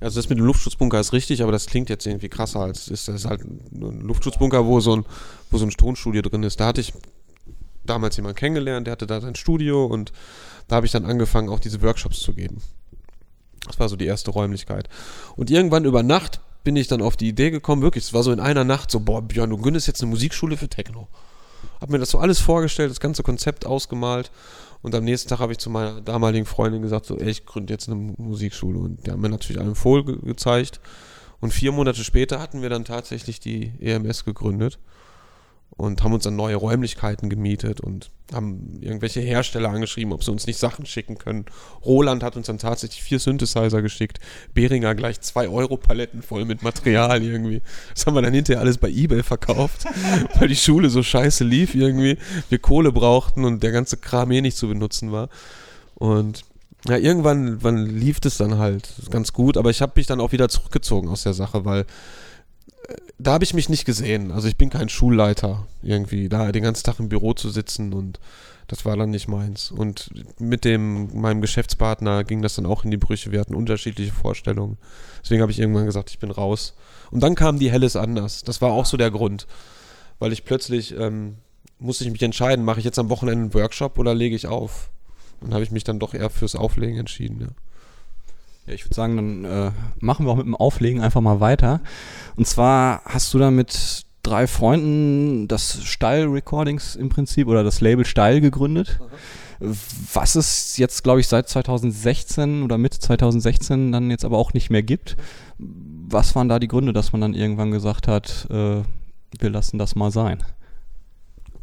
Also 0.00 0.18
das 0.18 0.28
mit 0.28 0.38
dem 0.38 0.46
Luftschutzbunker 0.46 0.98
ist 0.98 1.12
richtig, 1.12 1.42
aber 1.42 1.52
das 1.52 1.66
klingt 1.66 1.88
jetzt 1.88 2.06
irgendwie 2.06 2.28
krasser 2.28 2.60
als 2.60 2.88
ist. 2.88 3.08
Das 3.08 3.14
ist 3.14 3.24
halt 3.26 3.42
ein 3.42 4.00
Luftschutzbunker, 4.00 4.66
wo 4.66 4.80
so 4.80 4.96
ein, 4.96 5.04
wo 5.50 5.58
so 5.58 5.64
ein 5.64 5.70
Tonstudio 5.70 6.22
drin 6.22 6.42
ist. 6.42 6.58
Da 6.58 6.66
hatte 6.66 6.80
ich 6.80 6.92
damals 7.84 8.16
jemanden 8.16 8.36
kennengelernt, 8.36 8.86
der 8.86 8.92
hatte 8.92 9.06
da 9.06 9.20
sein 9.20 9.36
Studio 9.36 9.86
und 9.86 10.12
da 10.68 10.76
habe 10.76 10.86
ich 10.86 10.92
dann 10.92 11.04
angefangen, 11.04 11.48
auch 11.48 11.60
diese 11.60 11.82
Workshops 11.82 12.20
zu 12.20 12.34
geben. 12.34 12.60
Das 13.66 13.78
war 13.78 13.88
so 13.88 13.96
die 13.96 14.06
erste 14.06 14.30
Räumlichkeit. 14.32 14.88
Und 15.36 15.50
irgendwann 15.50 15.84
über 15.84 16.02
Nacht 16.02 16.40
bin 16.64 16.76
ich 16.76 16.88
dann 16.88 17.02
auf 17.02 17.16
die 17.16 17.28
Idee 17.28 17.50
gekommen, 17.50 17.82
wirklich, 17.82 18.04
es 18.04 18.12
war 18.12 18.24
so 18.24 18.32
in 18.32 18.40
einer 18.40 18.64
Nacht 18.64 18.90
so, 18.90 19.00
boah, 19.00 19.22
Björn, 19.22 19.50
du 19.50 19.56
gründest 19.56 19.86
jetzt 19.86 20.02
eine 20.02 20.10
Musikschule 20.10 20.56
für 20.56 20.68
Techno. 20.68 21.08
Hab 21.80 21.90
mir 21.90 21.98
das 21.98 22.10
so 22.10 22.18
alles 22.18 22.40
vorgestellt, 22.40 22.90
das 22.90 23.00
ganze 23.00 23.22
Konzept 23.22 23.66
ausgemalt. 23.66 24.30
Und 24.82 24.94
am 24.94 25.04
nächsten 25.04 25.28
Tag 25.28 25.40
habe 25.40 25.52
ich 25.52 25.58
zu 25.58 25.70
meiner 25.70 26.00
damaligen 26.00 26.46
Freundin 26.46 26.82
gesagt, 26.82 27.06
so, 27.06 27.18
ey, 27.18 27.30
ich 27.30 27.46
gründe 27.46 27.72
jetzt 27.72 27.88
eine 27.88 27.96
Musikschule. 27.96 28.78
Und 28.78 29.06
die 29.06 29.10
haben 29.10 29.20
mir 29.20 29.28
natürlich 29.28 29.60
einen 29.60 29.74
Fohl 29.74 30.04
ge 30.04 30.18
gezeigt. 30.22 30.80
Und 31.40 31.52
vier 31.52 31.72
Monate 31.72 32.02
später 32.02 32.40
hatten 32.40 32.62
wir 32.62 32.70
dann 32.70 32.84
tatsächlich 32.84 33.40
die 33.40 33.72
EMS 33.80 34.24
gegründet 34.24 34.78
und 35.76 36.02
haben 36.02 36.14
uns 36.14 36.24
dann 36.24 36.36
neue 36.36 36.56
Räumlichkeiten 36.56 37.28
gemietet 37.28 37.80
und 37.80 38.10
haben 38.32 38.78
irgendwelche 38.80 39.20
Hersteller 39.20 39.68
angeschrieben, 39.68 40.12
ob 40.12 40.24
sie 40.24 40.30
uns 40.30 40.46
nicht 40.46 40.58
Sachen 40.58 40.86
schicken 40.86 41.18
können. 41.18 41.44
Roland 41.84 42.22
hat 42.22 42.36
uns 42.36 42.46
dann 42.46 42.58
tatsächlich 42.58 43.02
vier 43.02 43.18
Synthesizer 43.18 43.82
geschickt. 43.82 44.18
Behringer 44.54 44.94
gleich 44.94 45.20
zwei 45.20 45.48
Euro 45.48 45.76
Paletten 45.76 46.22
voll 46.22 46.46
mit 46.46 46.62
Material 46.62 47.22
irgendwie. 47.22 47.60
Das 47.94 48.06
haben 48.06 48.14
wir 48.14 48.22
dann 48.22 48.32
hinterher 48.32 48.60
alles 48.60 48.78
bei 48.78 48.88
Ebay 48.88 49.22
verkauft, 49.22 49.84
weil 50.38 50.48
die 50.48 50.56
Schule 50.56 50.88
so 50.88 51.02
scheiße 51.02 51.44
lief 51.44 51.74
irgendwie. 51.74 52.16
Wir 52.48 52.58
Kohle 52.58 52.90
brauchten 52.90 53.44
und 53.44 53.62
der 53.62 53.72
ganze 53.72 53.98
Kram 53.98 54.30
eh 54.30 54.40
nicht 54.40 54.56
zu 54.56 54.68
benutzen 54.68 55.12
war. 55.12 55.28
Und 55.94 56.44
ja, 56.88 56.96
irgendwann 56.96 57.62
wann 57.62 57.84
lief 57.86 58.18
es 58.24 58.38
dann 58.38 58.58
halt 58.58 58.88
ganz 59.10 59.32
gut, 59.32 59.56
aber 59.56 59.70
ich 59.70 59.82
habe 59.82 59.92
mich 59.96 60.06
dann 60.06 60.20
auch 60.20 60.32
wieder 60.32 60.48
zurückgezogen 60.48 61.08
aus 61.08 61.22
der 61.22 61.34
Sache, 61.34 61.64
weil 61.64 61.84
da 63.18 63.32
habe 63.32 63.44
ich 63.44 63.54
mich 63.54 63.68
nicht 63.68 63.84
gesehen. 63.84 64.30
Also 64.30 64.48
ich 64.48 64.56
bin 64.56 64.70
kein 64.70 64.88
Schulleiter 64.88 65.66
irgendwie, 65.82 66.28
da 66.28 66.52
den 66.52 66.62
ganzen 66.62 66.84
Tag 66.84 67.00
im 67.00 67.08
Büro 67.08 67.32
zu 67.34 67.50
sitzen 67.50 67.92
und 67.92 68.20
das 68.68 68.84
war 68.84 68.96
dann 68.96 69.10
nicht 69.10 69.28
meins. 69.28 69.70
Und 69.70 70.10
mit 70.40 70.64
dem 70.64 71.20
meinem 71.20 71.40
Geschäftspartner 71.40 72.24
ging 72.24 72.42
das 72.42 72.56
dann 72.56 72.66
auch 72.66 72.84
in 72.84 72.90
die 72.90 72.96
Brüche. 72.96 73.30
Wir 73.30 73.40
hatten 73.40 73.54
unterschiedliche 73.54 74.12
Vorstellungen. 74.12 74.76
Deswegen 75.22 75.40
habe 75.40 75.52
ich 75.52 75.60
irgendwann 75.60 75.86
gesagt, 75.86 76.10
ich 76.10 76.18
bin 76.18 76.30
raus. 76.30 76.74
Und 77.10 77.22
dann 77.22 77.36
kam 77.36 77.58
die 77.58 77.70
Helles 77.70 77.96
anders. 77.96 78.42
Das 78.42 78.60
war 78.60 78.72
auch 78.72 78.86
so 78.86 78.96
der 78.96 79.10
Grund, 79.10 79.46
weil 80.18 80.32
ich 80.32 80.44
plötzlich 80.44 80.96
ähm, 80.98 81.36
musste 81.78 82.04
ich 82.04 82.10
mich 82.10 82.22
entscheiden, 82.22 82.64
mache 82.64 82.80
ich 82.80 82.84
jetzt 82.84 82.98
am 82.98 83.10
Wochenende 83.10 83.42
einen 83.42 83.54
Workshop 83.54 83.98
oder 83.98 84.14
lege 84.14 84.34
ich 84.34 84.46
auf? 84.46 84.90
Dann 85.40 85.54
habe 85.54 85.62
ich 85.62 85.70
mich 85.70 85.84
dann 85.84 85.98
doch 85.98 86.14
eher 86.14 86.30
fürs 86.30 86.56
Auflegen 86.56 86.98
entschieden. 86.98 87.40
Ja. 87.40 87.48
Ja, 88.66 88.74
ich 88.74 88.84
würde 88.84 88.94
sagen, 88.94 89.16
dann 89.16 89.44
äh, 89.44 89.70
machen 90.00 90.26
wir 90.26 90.32
auch 90.32 90.36
mit 90.36 90.46
dem 90.46 90.56
Auflegen 90.56 91.00
einfach 91.00 91.20
mal 91.20 91.40
weiter. 91.40 91.80
Und 92.36 92.46
zwar 92.46 93.02
hast 93.04 93.32
du 93.32 93.38
da 93.38 93.50
mit 93.50 94.04
drei 94.22 94.46
Freunden 94.46 95.46
das 95.46 95.84
Style 95.84 96.32
Recordings 96.32 96.96
im 96.96 97.08
Prinzip 97.08 97.46
oder 97.46 97.62
das 97.62 97.80
Label 97.80 98.04
Style 98.04 98.40
gegründet. 98.40 98.98
Mhm. 99.00 99.76
Was 100.12 100.34
es 100.34 100.76
jetzt, 100.76 101.02
glaube 101.02 101.20
ich, 101.20 101.28
seit 101.28 101.48
2016 101.48 102.62
oder 102.62 102.76
Mitte 102.76 102.98
2016 102.98 103.92
dann 103.92 104.10
jetzt 104.10 104.24
aber 104.24 104.36
auch 104.36 104.52
nicht 104.52 104.68
mehr 104.68 104.82
gibt. 104.82 105.16
Was 105.58 106.34
waren 106.34 106.48
da 106.48 106.58
die 106.58 106.68
Gründe, 106.68 106.92
dass 106.92 107.12
man 107.12 107.20
dann 107.20 107.34
irgendwann 107.34 107.70
gesagt 107.70 108.08
hat, 108.08 108.48
äh, 108.50 108.82
wir 109.38 109.50
lassen 109.50 109.78
das 109.78 109.94
mal 109.94 110.10
sein? 110.10 110.42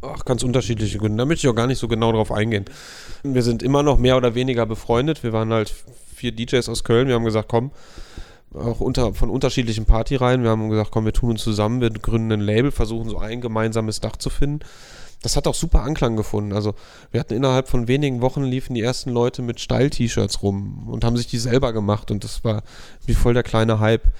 Ach, 0.02 0.24
ganz 0.24 0.42
unterschiedliche 0.42 0.98
Gründe. 0.98 1.18
Da 1.18 1.24
möchte 1.24 1.46
ich 1.46 1.50
auch 1.50 1.56
gar 1.56 1.66
nicht 1.66 1.78
so 1.78 1.88
genau 1.88 2.12
drauf 2.12 2.32
eingehen. 2.32 2.64
Wir 3.22 3.42
sind 3.42 3.62
immer 3.62 3.82
noch 3.82 3.98
mehr 3.98 4.16
oder 4.16 4.34
weniger 4.34 4.66
befreundet. 4.66 5.22
Wir 5.22 5.32
waren 5.32 5.52
halt 5.52 5.72
vier 6.24 6.32
DJs 6.32 6.68
aus 6.68 6.84
Köln. 6.84 7.08
Wir 7.08 7.14
haben 7.14 7.24
gesagt, 7.24 7.48
komm, 7.48 7.70
auch 8.54 8.80
unter, 8.80 9.12
von 9.14 9.28
unterschiedlichen 9.28 9.84
Partyreihen. 9.84 10.42
Wir 10.42 10.50
haben 10.50 10.70
gesagt, 10.70 10.90
komm, 10.90 11.04
wir 11.04 11.12
tun 11.12 11.30
uns 11.30 11.42
zusammen, 11.42 11.80
wir 11.80 11.90
gründen 11.90 12.32
ein 12.32 12.40
Label, 12.40 12.70
versuchen 12.70 13.10
so 13.10 13.18
ein 13.18 13.40
gemeinsames 13.40 14.00
Dach 14.00 14.16
zu 14.16 14.30
finden. 14.30 14.60
Das 15.22 15.36
hat 15.36 15.46
auch 15.46 15.54
super 15.54 15.82
Anklang 15.82 16.16
gefunden. 16.16 16.52
Also 16.52 16.74
wir 17.10 17.20
hatten 17.20 17.34
innerhalb 17.34 17.68
von 17.68 17.88
wenigen 17.88 18.20
Wochen 18.20 18.44
liefen 18.44 18.74
die 18.74 18.82
ersten 18.82 19.10
Leute 19.10 19.42
mit 19.42 19.60
Style-T-Shirts 19.60 20.42
rum 20.42 20.88
und 20.88 21.04
haben 21.04 21.16
sich 21.16 21.26
die 21.26 21.38
selber 21.38 21.72
gemacht 21.72 22.10
und 22.10 22.24
das 22.24 22.44
war 22.44 22.62
wie 23.06 23.14
voll 23.14 23.34
der 23.34 23.42
kleine 23.42 23.80
Hype. 23.80 24.12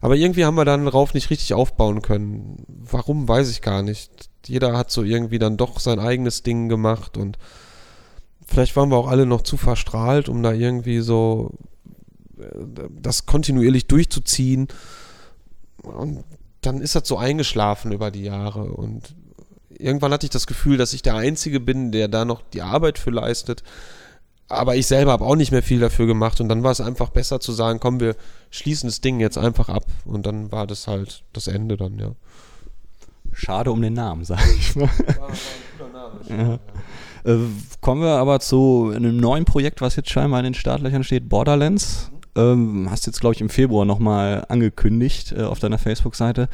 Aber 0.00 0.16
irgendwie 0.16 0.44
haben 0.44 0.56
wir 0.56 0.64
dann 0.64 0.84
darauf 0.84 1.14
nicht 1.14 1.30
richtig 1.30 1.54
aufbauen 1.54 2.02
können. 2.02 2.64
Warum, 2.68 3.28
weiß 3.28 3.50
ich 3.50 3.62
gar 3.62 3.82
nicht. 3.82 4.10
Jeder 4.46 4.76
hat 4.76 4.90
so 4.90 5.02
irgendwie 5.02 5.38
dann 5.38 5.56
doch 5.56 5.78
sein 5.80 6.00
eigenes 6.00 6.42
Ding 6.42 6.68
gemacht 6.68 7.16
und 7.16 7.38
vielleicht 8.46 8.76
waren 8.76 8.90
wir 8.90 8.96
auch 8.96 9.08
alle 9.08 9.26
noch 9.26 9.42
zu 9.42 9.56
verstrahlt, 9.56 10.28
um 10.28 10.42
da 10.42 10.52
irgendwie 10.52 11.00
so 11.00 11.52
äh, 12.38 12.44
das 13.00 13.26
kontinuierlich 13.26 13.86
durchzuziehen. 13.86 14.68
Und 15.82 16.24
dann 16.60 16.80
ist 16.80 16.94
das 16.94 17.08
so 17.08 17.16
eingeschlafen 17.16 17.92
über 17.92 18.10
die 18.10 18.22
Jahre. 18.22 18.64
Und 18.64 19.14
irgendwann 19.70 20.12
hatte 20.12 20.26
ich 20.26 20.30
das 20.30 20.46
Gefühl, 20.46 20.76
dass 20.76 20.92
ich 20.92 21.02
der 21.02 21.16
Einzige 21.16 21.60
bin, 21.60 21.92
der 21.92 22.08
da 22.08 22.24
noch 22.24 22.42
die 22.52 22.62
Arbeit 22.62 22.98
für 22.98 23.10
leistet. 23.10 23.62
Aber 24.48 24.76
ich 24.76 24.86
selber 24.86 25.12
habe 25.12 25.24
auch 25.24 25.34
nicht 25.34 25.50
mehr 25.50 25.62
viel 25.62 25.80
dafür 25.80 26.06
gemacht. 26.06 26.40
Und 26.40 26.48
dann 26.48 26.62
war 26.62 26.70
es 26.70 26.80
einfach 26.80 27.08
besser 27.08 27.40
zu 27.40 27.52
sagen, 27.52 27.80
komm, 27.80 28.00
wir 28.00 28.16
schließen 28.50 28.88
das 28.88 29.00
Ding 29.00 29.18
jetzt 29.18 29.38
einfach 29.38 29.68
ab. 29.68 29.86
Und 30.04 30.26
dann 30.26 30.52
war 30.52 30.66
das 30.66 30.86
halt 30.86 31.24
das 31.32 31.46
Ende 31.46 31.76
dann, 31.76 31.98
ja. 31.98 32.12
Schade 33.32 33.72
um 33.72 33.80
den 33.80 33.94
Namen, 33.94 34.24
sag 34.24 34.40
ich 34.58 34.76
mal. 34.76 34.88
War, 34.88 35.18
war 35.18 35.28
ein 35.28 35.36
cooler 35.78 35.88
Name. 35.88 36.20
Ja. 36.28 36.58
Äh, 37.24 37.36
kommen 37.80 38.02
wir 38.02 38.16
aber 38.16 38.40
zu 38.40 38.92
einem 38.94 39.16
neuen 39.16 39.44
Projekt, 39.44 39.80
was 39.80 39.96
jetzt 39.96 40.10
scheinbar 40.10 40.40
in 40.40 40.44
den 40.44 40.54
Startlöchern 40.54 41.04
steht, 41.04 41.28
Borderlands. 41.28 42.10
Ähm, 42.34 42.88
hast 42.90 43.06
jetzt, 43.06 43.20
glaube 43.20 43.34
ich, 43.34 43.40
im 43.40 43.50
Februar 43.50 43.84
nochmal 43.84 44.44
angekündigt 44.48 45.32
äh, 45.32 45.42
auf 45.42 45.58
deiner 45.58 45.78
Facebook-Seite. 45.78 46.48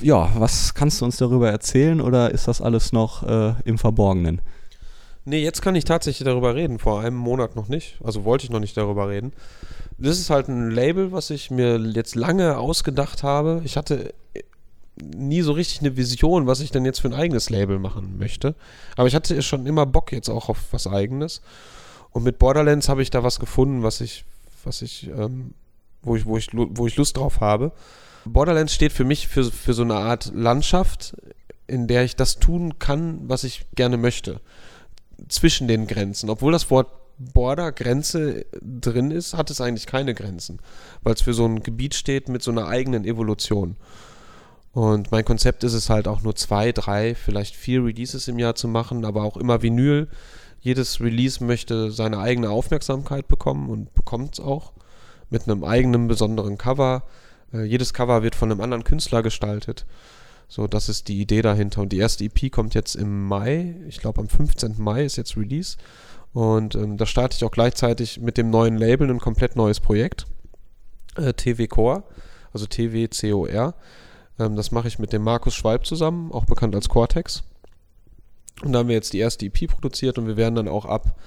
Ja, 0.00 0.30
was 0.36 0.74
kannst 0.74 1.00
du 1.00 1.04
uns 1.04 1.16
darüber 1.16 1.50
erzählen 1.50 2.00
oder 2.00 2.30
ist 2.30 2.48
das 2.48 2.60
alles 2.60 2.92
noch 2.92 3.22
äh, 3.22 3.54
im 3.64 3.78
Verborgenen? 3.78 4.40
Nee, 5.24 5.42
jetzt 5.42 5.62
kann 5.62 5.74
ich 5.74 5.84
tatsächlich 5.84 6.24
darüber 6.24 6.54
reden. 6.54 6.78
Vor 6.78 7.00
einem 7.00 7.16
Monat 7.16 7.56
noch 7.56 7.68
nicht. 7.68 7.98
Also 8.04 8.24
wollte 8.24 8.44
ich 8.44 8.50
noch 8.50 8.60
nicht 8.60 8.76
darüber 8.76 9.08
reden. 9.08 9.32
Das 9.96 10.18
ist 10.18 10.28
halt 10.28 10.48
ein 10.48 10.70
Label, 10.70 11.12
was 11.12 11.30
ich 11.30 11.50
mir 11.50 11.78
jetzt 11.78 12.14
lange 12.14 12.58
ausgedacht 12.58 13.22
habe. 13.22 13.62
Ich 13.64 13.76
hatte 13.76 14.12
nie 14.96 15.42
so 15.42 15.52
richtig 15.52 15.80
eine 15.80 15.96
Vision, 15.96 16.46
was 16.46 16.60
ich 16.60 16.70
denn 16.70 16.84
jetzt 16.84 17.00
für 17.00 17.08
ein 17.08 17.14
eigenes 17.14 17.50
Label 17.50 17.78
machen 17.78 18.18
möchte. 18.18 18.54
Aber 18.96 19.08
ich 19.08 19.14
hatte 19.14 19.40
schon 19.42 19.66
immer 19.66 19.86
Bock 19.86 20.12
jetzt 20.12 20.28
auch 20.28 20.48
auf 20.48 20.72
was 20.72 20.86
eigenes. 20.86 21.40
Und 22.10 22.22
mit 22.22 22.38
Borderlands 22.38 22.88
habe 22.88 23.02
ich 23.02 23.10
da 23.10 23.22
was 23.24 23.40
gefunden, 23.40 23.82
was 23.82 24.00
ich, 24.00 24.24
was 24.64 24.82
ich, 24.82 25.08
ähm, 25.08 25.54
wo 26.02 26.14
ich, 26.14 26.26
wo 26.26 26.36
ich, 26.36 26.48
wo 26.52 26.86
ich 26.86 26.96
Lust 26.96 27.16
drauf 27.16 27.40
habe. 27.40 27.72
Borderlands 28.24 28.72
steht 28.72 28.92
für 28.92 29.04
mich 29.04 29.28
für, 29.28 29.44
für 29.44 29.74
so 29.74 29.82
eine 29.82 29.96
Art 29.96 30.32
Landschaft, 30.34 31.16
in 31.66 31.88
der 31.88 32.04
ich 32.04 32.16
das 32.16 32.38
tun 32.38 32.78
kann, 32.78 33.28
was 33.28 33.44
ich 33.44 33.66
gerne 33.74 33.96
möchte. 33.96 34.40
Zwischen 35.28 35.68
den 35.68 35.86
Grenzen. 35.86 36.30
Obwohl 36.30 36.52
das 36.52 36.70
Wort 36.70 36.88
Border, 37.18 37.70
Grenze 37.72 38.46
drin 38.60 39.10
ist, 39.10 39.34
hat 39.34 39.50
es 39.50 39.60
eigentlich 39.60 39.86
keine 39.86 40.14
Grenzen. 40.14 40.58
Weil 41.02 41.14
es 41.14 41.22
für 41.22 41.34
so 41.34 41.44
ein 41.44 41.62
Gebiet 41.62 41.94
steht 41.94 42.28
mit 42.28 42.42
so 42.42 42.50
einer 42.50 42.66
eigenen 42.66 43.04
Evolution. 43.04 43.76
Und 44.74 45.12
mein 45.12 45.24
Konzept 45.24 45.62
ist 45.62 45.72
es 45.72 45.88
halt 45.88 46.08
auch 46.08 46.22
nur 46.22 46.34
zwei, 46.34 46.72
drei, 46.72 47.14
vielleicht 47.14 47.54
vier 47.54 47.84
Releases 47.84 48.26
im 48.26 48.40
Jahr 48.40 48.56
zu 48.56 48.66
machen, 48.66 49.04
aber 49.04 49.22
auch 49.22 49.36
immer 49.36 49.62
Vinyl. 49.62 50.08
Jedes 50.60 51.00
Release 51.00 51.42
möchte 51.42 51.92
seine 51.92 52.18
eigene 52.18 52.50
Aufmerksamkeit 52.50 53.28
bekommen 53.28 53.70
und 53.70 53.94
bekommt 53.94 54.34
es 54.34 54.40
auch 54.40 54.72
mit 55.30 55.48
einem 55.48 55.62
eigenen 55.62 56.08
besonderen 56.08 56.58
Cover. 56.58 57.04
Äh, 57.52 57.62
jedes 57.62 57.94
Cover 57.94 58.24
wird 58.24 58.34
von 58.34 58.50
einem 58.50 58.60
anderen 58.60 58.82
Künstler 58.82 59.22
gestaltet. 59.22 59.86
So, 60.48 60.66
das 60.66 60.88
ist 60.88 61.06
die 61.06 61.20
Idee 61.20 61.42
dahinter. 61.42 61.82
Und 61.82 61.92
die 61.92 61.98
erste 61.98 62.24
EP 62.24 62.50
kommt 62.50 62.74
jetzt 62.74 62.96
im 62.96 63.26
Mai. 63.28 63.76
Ich 63.88 64.00
glaube, 64.00 64.20
am 64.20 64.28
15. 64.28 64.74
Mai 64.78 65.04
ist 65.04 65.16
jetzt 65.16 65.36
Release. 65.36 65.76
Und 66.32 66.74
ähm, 66.74 66.96
da 66.96 67.06
starte 67.06 67.36
ich 67.36 67.44
auch 67.44 67.52
gleichzeitig 67.52 68.20
mit 68.20 68.36
dem 68.38 68.50
neuen 68.50 68.76
Label 68.76 69.08
ein 69.08 69.20
komplett 69.20 69.54
neues 69.54 69.78
Projekt. 69.78 70.26
Äh, 71.16 71.32
TW 71.32 71.68
Core, 71.68 72.02
also 72.52 72.66
TWCOR. 72.66 73.74
Ähm, 74.38 74.56
das 74.56 74.70
mache 74.70 74.88
ich 74.88 74.98
mit 74.98 75.12
dem 75.12 75.22
Markus 75.22 75.54
Schwalb 75.54 75.86
zusammen, 75.86 76.32
auch 76.32 76.44
bekannt 76.44 76.74
als 76.74 76.88
Cortex. 76.88 77.44
Und 78.62 78.72
da 78.72 78.80
haben 78.80 78.88
wir 78.88 78.94
jetzt 78.94 79.12
die 79.12 79.18
erste 79.18 79.46
EP 79.46 79.68
produziert 79.68 80.18
und 80.18 80.26
wir 80.26 80.36
werden 80.36 80.54
dann 80.54 80.68
auch 80.68 80.84
ab 80.84 81.18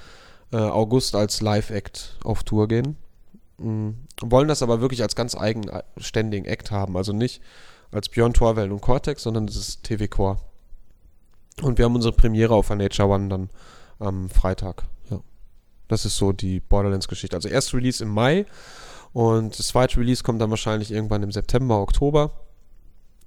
äh, 0.51 0.57
August 0.57 1.15
als 1.15 1.41
Live-Act 1.41 2.17
auf 2.23 2.43
Tour 2.43 2.67
gehen. 2.67 2.95
Mhm. 3.57 3.97
Wollen 4.21 4.47
das 4.47 4.61
aber 4.61 4.81
wirklich 4.81 5.01
als 5.01 5.15
ganz 5.15 5.35
eigenständigen 5.35 6.45
Act 6.45 6.71
haben. 6.71 6.95
Also 6.97 7.13
nicht 7.13 7.41
als 7.91 8.09
Björn 8.09 8.33
Torwell 8.33 8.71
und 8.71 8.81
Cortex, 8.81 9.23
sondern 9.23 9.47
das 9.47 9.55
ist 9.55 9.83
TV 9.83 10.07
Core. 10.07 10.37
Und 11.61 11.77
wir 11.77 11.85
haben 11.85 11.95
unsere 11.95 12.13
Premiere 12.13 12.53
auf 12.53 12.71
A 12.71 12.75
Nature 12.75 13.09
One 13.09 13.29
dann 13.29 13.49
am 13.99 14.29
Freitag. 14.29 14.83
Ja. 15.09 15.19
Das 15.87 16.05
ist 16.05 16.17
so 16.17 16.31
die 16.31 16.59
Borderlands-Geschichte. 16.59 17.35
Also 17.35 17.49
erst 17.49 17.73
Release 17.73 18.03
im 18.03 18.09
Mai 18.09 18.45
und 19.13 19.57
das 19.57 19.67
zweite 19.67 19.97
Release 19.97 20.23
kommt 20.23 20.41
dann 20.41 20.49
wahrscheinlich 20.49 20.91
irgendwann 20.91 21.23
im 21.23 21.31
September, 21.31 21.79
Oktober. 21.79 22.31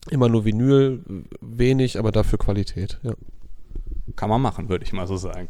Immer 0.08 0.28
nur 0.28 0.44
Vinyl, 0.44 1.00
wenig, 1.40 1.98
aber 1.98 2.10
dafür 2.12 2.38
Qualität, 2.38 2.98
ja. 3.02 3.12
Kann 4.16 4.28
man 4.28 4.42
machen, 4.42 4.68
würde 4.68 4.84
ich 4.84 4.92
mal 4.92 5.06
so 5.06 5.16
sagen. 5.16 5.48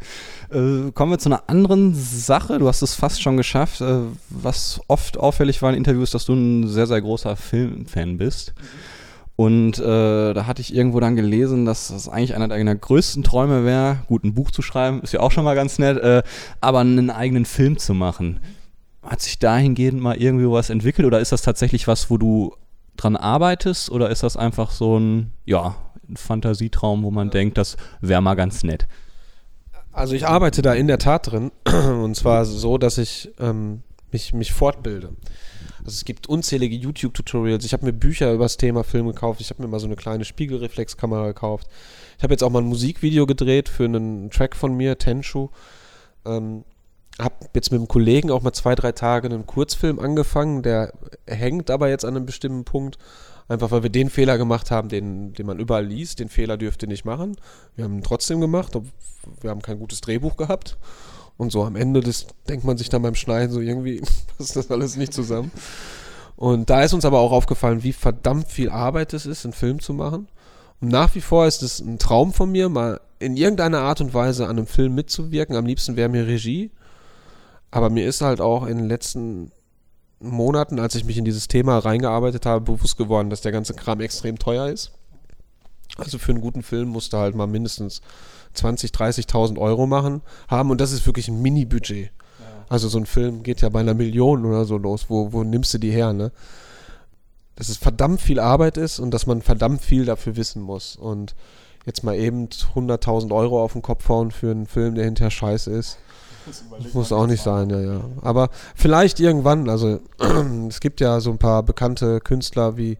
Äh, 0.50 0.90
kommen 0.92 1.12
wir 1.12 1.18
zu 1.18 1.30
einer 1.30 1.48
anderen 1.48 1.94
Sache. 1.94 2.58
Du 2.58 2.68
hast 2.68 2.82
es 2.82 2.94
fast 2.94 3.22
schon 3.22 3.38
geschafft. 3.38 3.80
Äh, 3.80 4.00
was 4.28 4.80
oft 4.86 5.16
auffällig 5.18 5.62
war 5.62 5.70
in 5.70 5.76
Interviews, 5.76 6.10
dass 6.10 6.26
du 6.26 6.34
ein 6.34 6.68
sehr, 6.68 6.86
sehr 6.86 7.00
großer 7.00 7.36
Filmfan 7.36 8.18
bist. 8.18 8.54
Und 9.40 9.78
äh, 9.78 10.34
da 10.34 10.46
hatte 10.46 10.60
ich 10.60 10.74
irgendwo 10.74 11.00
dann 11.00 11.16
gelesen, 11.16 11.64
dass 11.64 11.88
das 11.88 12.10
eigentlich 12.10 12.34
einer 12.34 12.48
deiner 12.48 12.74
größten 12.74 13.22
Träume 13.22 13.64
wäre, 13.64 14.00
gut, 14.06 14.22
ein 14.22 14.34
Buch 14.34 14.50
zu 14.50 14.60
schreiben, 14.60 15.00
ist 15.00 15.14
ja 15.14 15.20
auch 15.20 15.32
schon 15.32 15.44
mal 15.44 15.54
ganz 15.54 15.78
nett, 15.78 15.96
äh, 15.96 16.22
aber 16.60 16.80
einen 16.80 17.08
eigenen 17.08 17.46
Film 17.46 17.78
zu 17.78 17.94
machen. 17.94 18.40
Hat 19.02 19.22
sich 19.22 19.38
dahingehend 19.38 19.98
mal 19.98 20.18
irgendwie 20.18 20.46
was 20.50 20.68
entwickelt 20.68 21.06
oder 21.06 21.20
ist 21.20 21.32
das 21.32 21.40
tatsächlich 21.40 21.88
was, 21.88 22.10
wo 22.10 22.18
du 22.18 22.54
dran 22.96 23.16
arbeitest 23.16 23.90
oder 23.90 24.10
ist 24.10 24.22
das 24.22 24.36
einfach 24.36 24.70
so 24.70 24.98
ein, 24.98 25.32
ja, 25.44 25.76
ein 26.08 26.16
Fantasietraum, 26.16 27.02
wo 27.02 27.10
man 27.10 27.28
ja. 27.28 27.32
denkt, 27.32 27.58
das 27.58 27.76
wäre 28.00 28.20
mal 28.20 28.34
ganz 28.34 28.62
nett? 28.62 28.86
Also 29.92 30.14
ich 30.14 30.26
arbeite 30.26 30.62
da 30.62 30.74
in 30.74 30.86
der 30.86 30.98
Tat 30.98 31.30
drin 31.30 31.50
und 31.64 32.14
zwar 32.14 32.44
so, 32.44 32.78
dass 32.78 32.98
ich 32.98 33.30
ähm, 33.38 33.82
mich, 34.12 34.32
mich 34.34 34.52
fortbilde. 34.52 35.10
Also 35.78 35.90
es 35.92 36.04
gibt 36.04 36.28
unzählige 36.28 36.76
YouTube-Tutorials. 36.76 37.64
Ich 37.64 37.72
habe 37.72 37.86
mir 37.86 37.92
Bücher 37.92 38.32
über 38.32 38.44
das 38.44 38.58
Thema 38.58 38.84
Film 38.84 39.06
gekauft. 39.06 39.40
Ich 39.40 39.50
habe 39.50 39.62
mir 39.62 39.68
mal 39.68 39.80
so 39.80 39.86
eine 39.86 39.96
kleine 39.96 40.24
Spiegelreflexkamera 40.24 41.28
gekauft. 41.28 41.68
Ich 42.18 42.22
habe 42.22 42.34
jetzt 42.34 42.42
auch 42.42 42.50
mal 42.50 42.60
ein 42.60 42.68
Musikvideo 42.68 43.26
gedreht 43.26 43.68
für 43.68 43.84
einen 43.84 44.30
Track 44.30 44.54
von 44.54 44.76
mir, 44.76 44.98
Tenshu. 44.98 45.48
Ähm, 46.26 46.64
habe 47.20 47.34
jetzt 47.54 47.70
mit 47.70 47.78
einem 47.78 47.88
Kollegen 47.88 48.30
auch 48.30 48.42
mal 48.42 48.52
zwei, 48.52 48.74
drei 48.74 48.92
Tage 48.92 49.28
einen 49.28 49.46
Kurzfilm 49.46 49.98
angefangen. 49.98 50.62
Der 50.62 50.92
hängt 51.26 51.70
aber 51.70 51.88
jetzt 51.88 52.04
an 52.04 52.16
einem 52.16 52.26
bestimmten 52.26 52.64
Punkt. 52.64 52.98
Einfach 53.48 53.72
weil 53.72 53.82
wir 53.82 53.90
den 53.90 54.10
Fehler 54.10 54.38
gemacht 54.38 54.70
haben, 54.70 54.88
den, 54.88 55.32
den 55.32 55.46
man 55.46 55.58
überall 55.58 55.84
liest. 55.84 56.20
Den 56.20 56.28
Fehler 56.28 56.56
dürfte 56.56 56.86
nicht 56.86 57.04
machen. 57.04 57.36
Wir 57.74 57.84
haben 57.84 57.96
ihn 57.96 58.02
trotzdem 58.02 58.40
gemacht. 58.40 58.78
Wir 59.40 59.50
haben 59.50 59.62
kein 59.62 59.78
gutes 59.78 60.00
Drehbuch 60.00 60.36
gehabt. 60.36 60.78
Und 61.36 61.50
so 61.50 61.64
am 61.64 61.74
Ende 61.74 62.00
des 62.00 62.26
denkt 62.48 62.64
man 62.64 62.76
sich 62.76 62.90
dann 62.90 63.02
beim 63.02 63.14
Schneiden 63.14 63.52
so 63.52 63.60
irgendwie, 63.60 64.02
passt 64.38 64.56
das 64.56 64.70
alles 64.70 64.96
nicht 64.96 65.12
zusammen. 65.12 65.50
Und 66.36 66.70
da 66.70 66.82
ist 66.82 66.92
uns 66.92 67.04
aber 67.04 67.18
auch 67.18 67.32
aufgefallen, 67.32 67.82
wie 67.82 67.92
verdammt 67.92 68.48
viel 68.48 68.70
Arbeit 68.70 69.14
es 69.14 69.26
ist, 69.26 69.44
einen 69.44 69.52
Film 69.52 69.80
zu 69.80 69.94
machen. 69.94 70.28
Und 70.80 70.88
nach 70.88 71.14
wie 71.14 71.20
vor 71.20 71.46
ist 71.46 71.62
es 71.62 71.80
ein 71.80 71.98
Traum 71.98 72.32
von 72.32 72.50
mir, 72.50 72.68
mal 72.68 73.00
in 73.18 73.36
irgendeiner 73.36 73.80
Art 73.80 74.00
und 74.00 74.14
Weise 74.14 74.44
an 74.44 74.58
einem 74.58 74.66
Film 74.66 74.94
mitzuwirken. 74.94 75.56
Am 75.56 75.66
liebsten 75.66 75.96
wäre 75.96 76.08
mir 76.08 76.26
Regie. 76.26 76.70
Aber 77.70 77.90
mir 77.90 78.06
ist 78.06 78.20
halt 78.20 78.40
auch 78.40 78.66
in 78.66 78.78
den 78.78 78.88
letzten 78.88 79.52
Monaten, 80.20 80.78
als 80.78 80.94
ich 80.94 81.04
mich 81.04 81.16
in 81.16 81.24
dieses 81.24 81.48
Thema 81.48 81.78
reingearbeitet 81.78 82.46
habe, 82.46 82.72
bewusst 82.72 82.96
geworden, 82.96 83.30
dass 83.30 83.40
der 83.40 83.52
ganze 83.52 83.74
Kram 83.74 84.00
extrem 84.00 84.38
teuer 84.38 84.68
ist. 84.68 84.92
Also 85.96 86.18
für 86.18 86.32
einen 86.32 86.40
guten 86.40 86.62
Film 86.62 86.88
musst 86.88 87.12
du 87.12 87.16
halt 87.16 87.34
mal 87.34 87.46
mindestens 87.46 88.00
20, 88.54 88.90
30.000 88.90 89.58
Euro 89.58 89.86
machen, 89.86 90.22
haben 90.48 90.70
und 90.70 90.80
das 90.80 90.92
ist 90.92 91.06
wirklich 91.06 91.28
ein 91.28 91.40
Mini-Budget. 91.40 92.06
Ja. 92.06 92.46
Also 92.68 92.88
so 92.88 92.98
ein 92.98 93.06
Film 93.06 93.42
geht 93.42 93.60
ja 93.60 93.68
bei 93.68 93.80
einer 93.80 93.94
Million 93.94 94.44
oder 94.44 94.64
so 94.64 94.76
los. 94.76 95.06
Wo, 95.08 95.32
wo 95.32 95.42
nimmst 95.42 95.72
du 95.74 95.78
die 95.78 95.90
her, 95.90 96.12
ne? 96.12 96.32
Dass 97.56 97.68
es 97.68 97.76
verdammt 97.76 98.20
viel 98.20 98.40
Arbeit 98.40 98.76
ist 98.76 98.98
und 98.98 99.12
dass 99.12 99.26
man 99.26 99.42
verdammt 99.42 99.82
viel 99.82 100.04
dafür 100.04 100.36
wissen 100.36 100.62
muss. 100.62 100.96
Und 100.96 101.34
jetzt 101.86 102.04
mal 102.04 102.16
eben 102.16 102.46
100.000 102.46 103.34
Euro 103.34 103.62
auf 103.62 103.72
den 103.72 103.82
Kopf 103.82 104.08
hauen 104.08 104.30
für 104.30 104.50
einen 104.50 104.66
Film, 104.66 104.94
der 104.94 105.04
hinterher 105.04 105.30
scheiße 105.30 105.70
ist. 105.70 105.98
Muss 106.92 107.12
auch 107.12 107.26
nicht 107.26 107.42
sein, 107.42 107.70
ja, 107.70 107.80
ja. 107.80 108.00
Aber 108.22 108.48
vielleicht 108.74 109.20
irgendwann, 109.20 109.68
also 109.68 110.00
es 110.68 110.80
gibt 110.80 111.00
ja 111.00 111.20
so 111.20 111.30
ein 111.30 111.38
paar 111.38 111.62
bekannte 111.62 112.20
Künstler 112.20 112.76
wie 112.76 112.98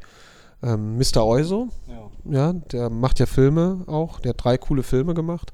ähm, 0.63 0.99
Mr. 0.99 1.25
Euso. 1.25 1.69
Ja. 1.89 2.33
ja, 2.33 2.53
der 2.53 2.91
macht 2.91 3.19
ja 3.19 3.27
Filme 3.27 3.85
auch. 3.87 4.21
Der 4.21 4.31
hat 4.31 4.45
drei 4.45 4.59
coole 4.59 4.83
Filme 4.83 5.15
gemacht. 5.15 5.53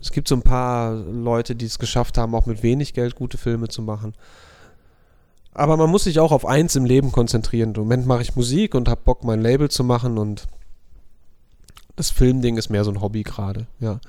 Es 0.00 0.12
gibt 0.12 0.28
so 0.28 0.34
ein 0.34 0.42
paar 0.42 0.94
Leute, 0.94 1.54
die 1.54 1.66
es 1.66 1.78
geschafft 1.78 2.16
haben, 2.16 2.34
auch 2.34 2.46
mit 2.46 2.62
wenig 2.62 2.94
Geld 2.94 3.16
gute 3.16 3.36
Filme 3.36 3.68
zu 3.68 3.82
machen. 3.82 4.14
Aber 5.52 5.76
man 5.76 5.90
muss 5.90 6.04
sich 6.04 6.20
auch 6.20 6.32
auf 6.32 6.46
eins 6.46 6.76
im 6.76 6.84
Leben 6.84 7.12
konzentrieren. 7.12 7.74
Im 7.74 7.82
Moment 7.82 8.06
mache 8.06 8.22
ich 8.22 8.36
Musik 8.36 8.74
und 8.74 8.88
habe 8.88 9.02
Bock, 9.04 9.24
mein 9.24 9.42
Label 9.42 9.68
zu 9.68 9.84
machen 9.84 10.16
und 10.16 10.46
das 11.96 12.10
Filmding 12.10 12.56
ist 12.56 12.70
mehr 12.70 12.84
so 12.84 12.90
ein 12.90 13.02
Hobby 13.02 13.24
gerade, 13.24 13.66
ja. 13.78 14.00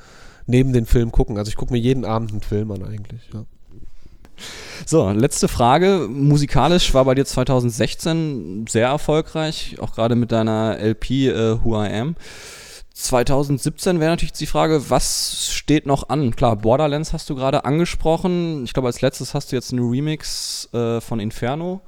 Neben 0.51 0.73
den 0.73 0.85
Film 0.85 1.11
gucken. 1.11 1.37
Also 1.37 1.49
ich 1.49 1.55
gucke 1.55 1.71
mir 1.71 1.79
jeden 1.79 2.03
Abend 2.03 2.31
einen 2.31 2.41
Film 2.41 2.71
an 2.71 2.83
eigentlich, 2.83 3.21
ja. 3.33 3.45
So, 4.85 5.09
letzte 5.11 5.47
Frage. 5.47 6.07
Musikalisch 6.09 6.93
war 6.93 7.05
bei 7.05 7.15
dir 7.15 7.25
2016 7.25 8.65
sehr 8.67 8.87
erfolgreich, 8.87 9.77
auch 9.79 9.93
gerade 9.93 10.15
mit 10.15 10.31
deiner 10.31 10.77
LP 10.79 11.11
äh, 11.27 11.63
Who 11.63 11.81
I 11.81 11.87
Am. 11.93 12.15
2017 12.93 14.01
wäre 14.01 14.11
natürlich 14.11 14.33
die 14.33 14.45
Frage, 14.45 14.89
was 14.89 15.49
steht 15.51 15.85
noch 15.85 16.09
an? 16.09 16.35
Klar, 16.35 16.57
Borderlands 16.57 17.13
hast 17.13 17.29
du 17.29 17.35
gerade 17.35 17.63
angesprochen. 17.63 18.65
Ich 18.65 18.73
glaube, 18.73 18.87
als 18.87 19.01
letztes 19.01 19.33
hast 19.33 19.51
du 19.51 19.55
jetzt 19.55 19.71
einen 19.71 19.87
Remix 19.87 20.67
äh, 20.73 20.99
von 20.99 21.21
Inferno 21.21 21.81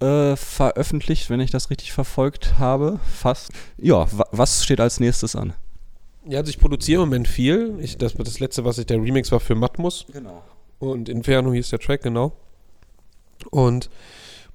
äh, 0.00 0.34
veröffentlicht, 0.34 1.30
wenn 1.30 1.40
ich 1.40 1.52
das 1.52 1.70
richtig 1.70 1.92
verfolgt 1.92 2.58
habe. 2.58 2.98
Fast. 3.14 3.52
Ja, 3.78 4.06
was 4.32 4.64
steht 4.64 4.80
als 4.80 4.98
nächstes 4.98 5.36
an? 5.36 5.52
Ja, 6.28 6.40
also 6.40 6.50
ich 6.50 6.58
produziere 6.58 7.02
im 7.02 7.08
Moment 7.08 7.28
viel. 7.28 7.78
Ich, 7.80 7.98
das, 7.98 8.14
das 8.14 8.40
letzte, 8.40 8.64
was 8.64 8.78
ich, 8.78 8.86
der 8.86 9.00
Remix 9.00 9.30
war 9.30 9.40
für 9.40 9.54
Matmus. 9.54 10.06
Genau. 10.12 10.42
Und 10.78 11.08
Inferno 11.08 11.52
hieß 11.52 11.70
der 11.70 11.78
Track, 11.78 12.02
genau. 12.02 12.32
Und 13.50 13.90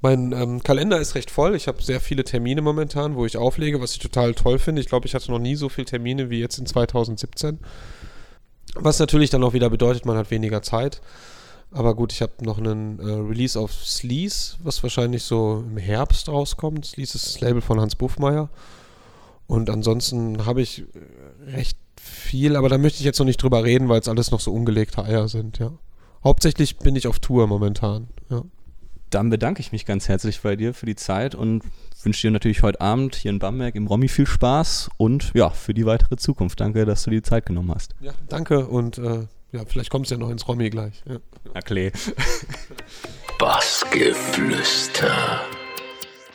mein 0.02 0.34
ähm, 0.34 0.64
Kalender 0.64 1.00
ist 1.00 1.16
recht 1.16 1.32
voll. 1.32 1.56
Ich 1.56 1.68
habe 1.68 1.82
sehr 1.82 2.02
viele 2.02 2.24
Termine 2.24 2.62
momentan, 2.62 3.16
wo 3.16 3.26
ich 3.26 3.38
auflege, 3.38 3.80
was 3.82 3.94
ich 3.94 4.00
total 4.00 4.34
toll 4.34 4.60
finde. 4.60 4.82
Ich 4.82 4.88
glaube, 4.88 5.06
ich 5.06 5.14
hatte 5.14 5.32
noch 5.32 5.40
nie 5.40 5.56
so 5.56 5.70
viele 5.70 5.86
Termine 5.86 6.30
wie 6.30 6.40
jetzt 6.40 6.58
in 6.58 6.66
2017. 6.66 7.60
Was 8.76 9.00
natürlich 9.00 9.30
dann 9.30 9.44
auch 9.44 9.54
wieder 9.54 9.70
bedeutet, 9.70 10.06
man 10.06 10.18
hat 10.18 10.32
weniger 10.32 10.62
Zeit. 10.62 11.02
Aber 11.72 11.96
gut, 11.96 12.12
ich 12.12 12.22
habe 12.22 12.34
noch 12.42 12.58
einen 12.58 13.00
äh, 13.00 13.04
Release 13.04 13.58
auf 13.58 13.72
Sleaze, 13.74 14.58
was 14.64 14.84
wahrscheinlich 14.84 15.24
so 15.24 15.64
im 15.66 15.78
Herbst 15.78 16.28
rauskommt. 16.28 16.86
Sleaze 16.86 17.18
ist 17.18 17.28
das 17.28 17.40
Label 17.40 17.62
von 17.62 17.80
Hans 17.80 17.96
Buffmeier. 17.96 18.50
Und 19.52 19.70
ansonsten 19.70 20.46
habe 20.46 20.62
ich 20.62 20.80
äh, 20.80 21.52
recht 21.52 21.78
viel, 22.00 22.56
aber 22.56 22.70
da 22.70 22.78
möchte 22.78 23.00
ich 23.00 23.04
jetzt 23.04 23.20
noch 23.20 23.26
nicht 23.26 23.44
drüber 23.44 23.66
reden, 23.66 23.90
weil 23.90 24.00
es 24.00 24.08
alles 24.08 24.32
noch 24.32 24.40
so 24.40 24.54
ungelegte 24.54 25.04
Eier 25.04 25.28
sind, 25.28 25.60
ja. 25.60 25.74
Hauptsächlich 26.24 26.78
bin 26.78 26.96
ich 26.96 27.06
auf 27.06 27.20
Tour 27.20 27.48
momentan. 27.48 28.08
Ja. 28.30 28.44
Dann 29.10 29.30
bedanke 29.30 29.60
ich 29.60 29.74
mich 29.74 29.86
ganz 29.86 30.08
herzlich 30.08 30.40
bei 30.40 30.56
dir 30.56 30.74
für 30.74 30.86
die 30.86 30.96
Zeit 30.96 31.36
und 31.36 31.64
wünsche 32.02 32.26
dir 32.26 32.32
natürlich 32.32 32.64
heute 32.64 32.80
Abend 32.80 33.16
hier 33.16 33.30
in 33.30 33.40
Bamberg 33.40 33.76
im 33.76 33.88
Romy 33.88 34.08
viel 34.08 34.26
Spaß 34.26 34.90
und 34.96 35.34
ja, 35.34 35.50
für 35.50 35.74
die 35.74 35.86
weitere 35.86 36.16
Zukunft. 36.16 36.62
Danke, 36.62 36.86
dass 36.86 37.04
du 37.04 37.10
dir 37.10 37.18
die 37.18 37.24
Zeit 37.24 37.46
genommen 37.46 37.74
hast. 37.76 37.94
Ja, 38.00 38.14
danke 38.30 38.68
und 38.68 39.00
äh, 39.00 39.28
ja, 39.52 39.66
vielleicht 39.68 39.90
kommst 39.90 40.12
du 40.12 40.16
ja 40.16 40.20
noch 40.20 40.30
ins 40.30 40.48
Romy 40.48 40.70
gleich. 40.70 41.04
Ja. 41.06 41.18
Na 41.54 41.60
klar. 41.60 41.92
Bassgeflüster. 43.38 45.42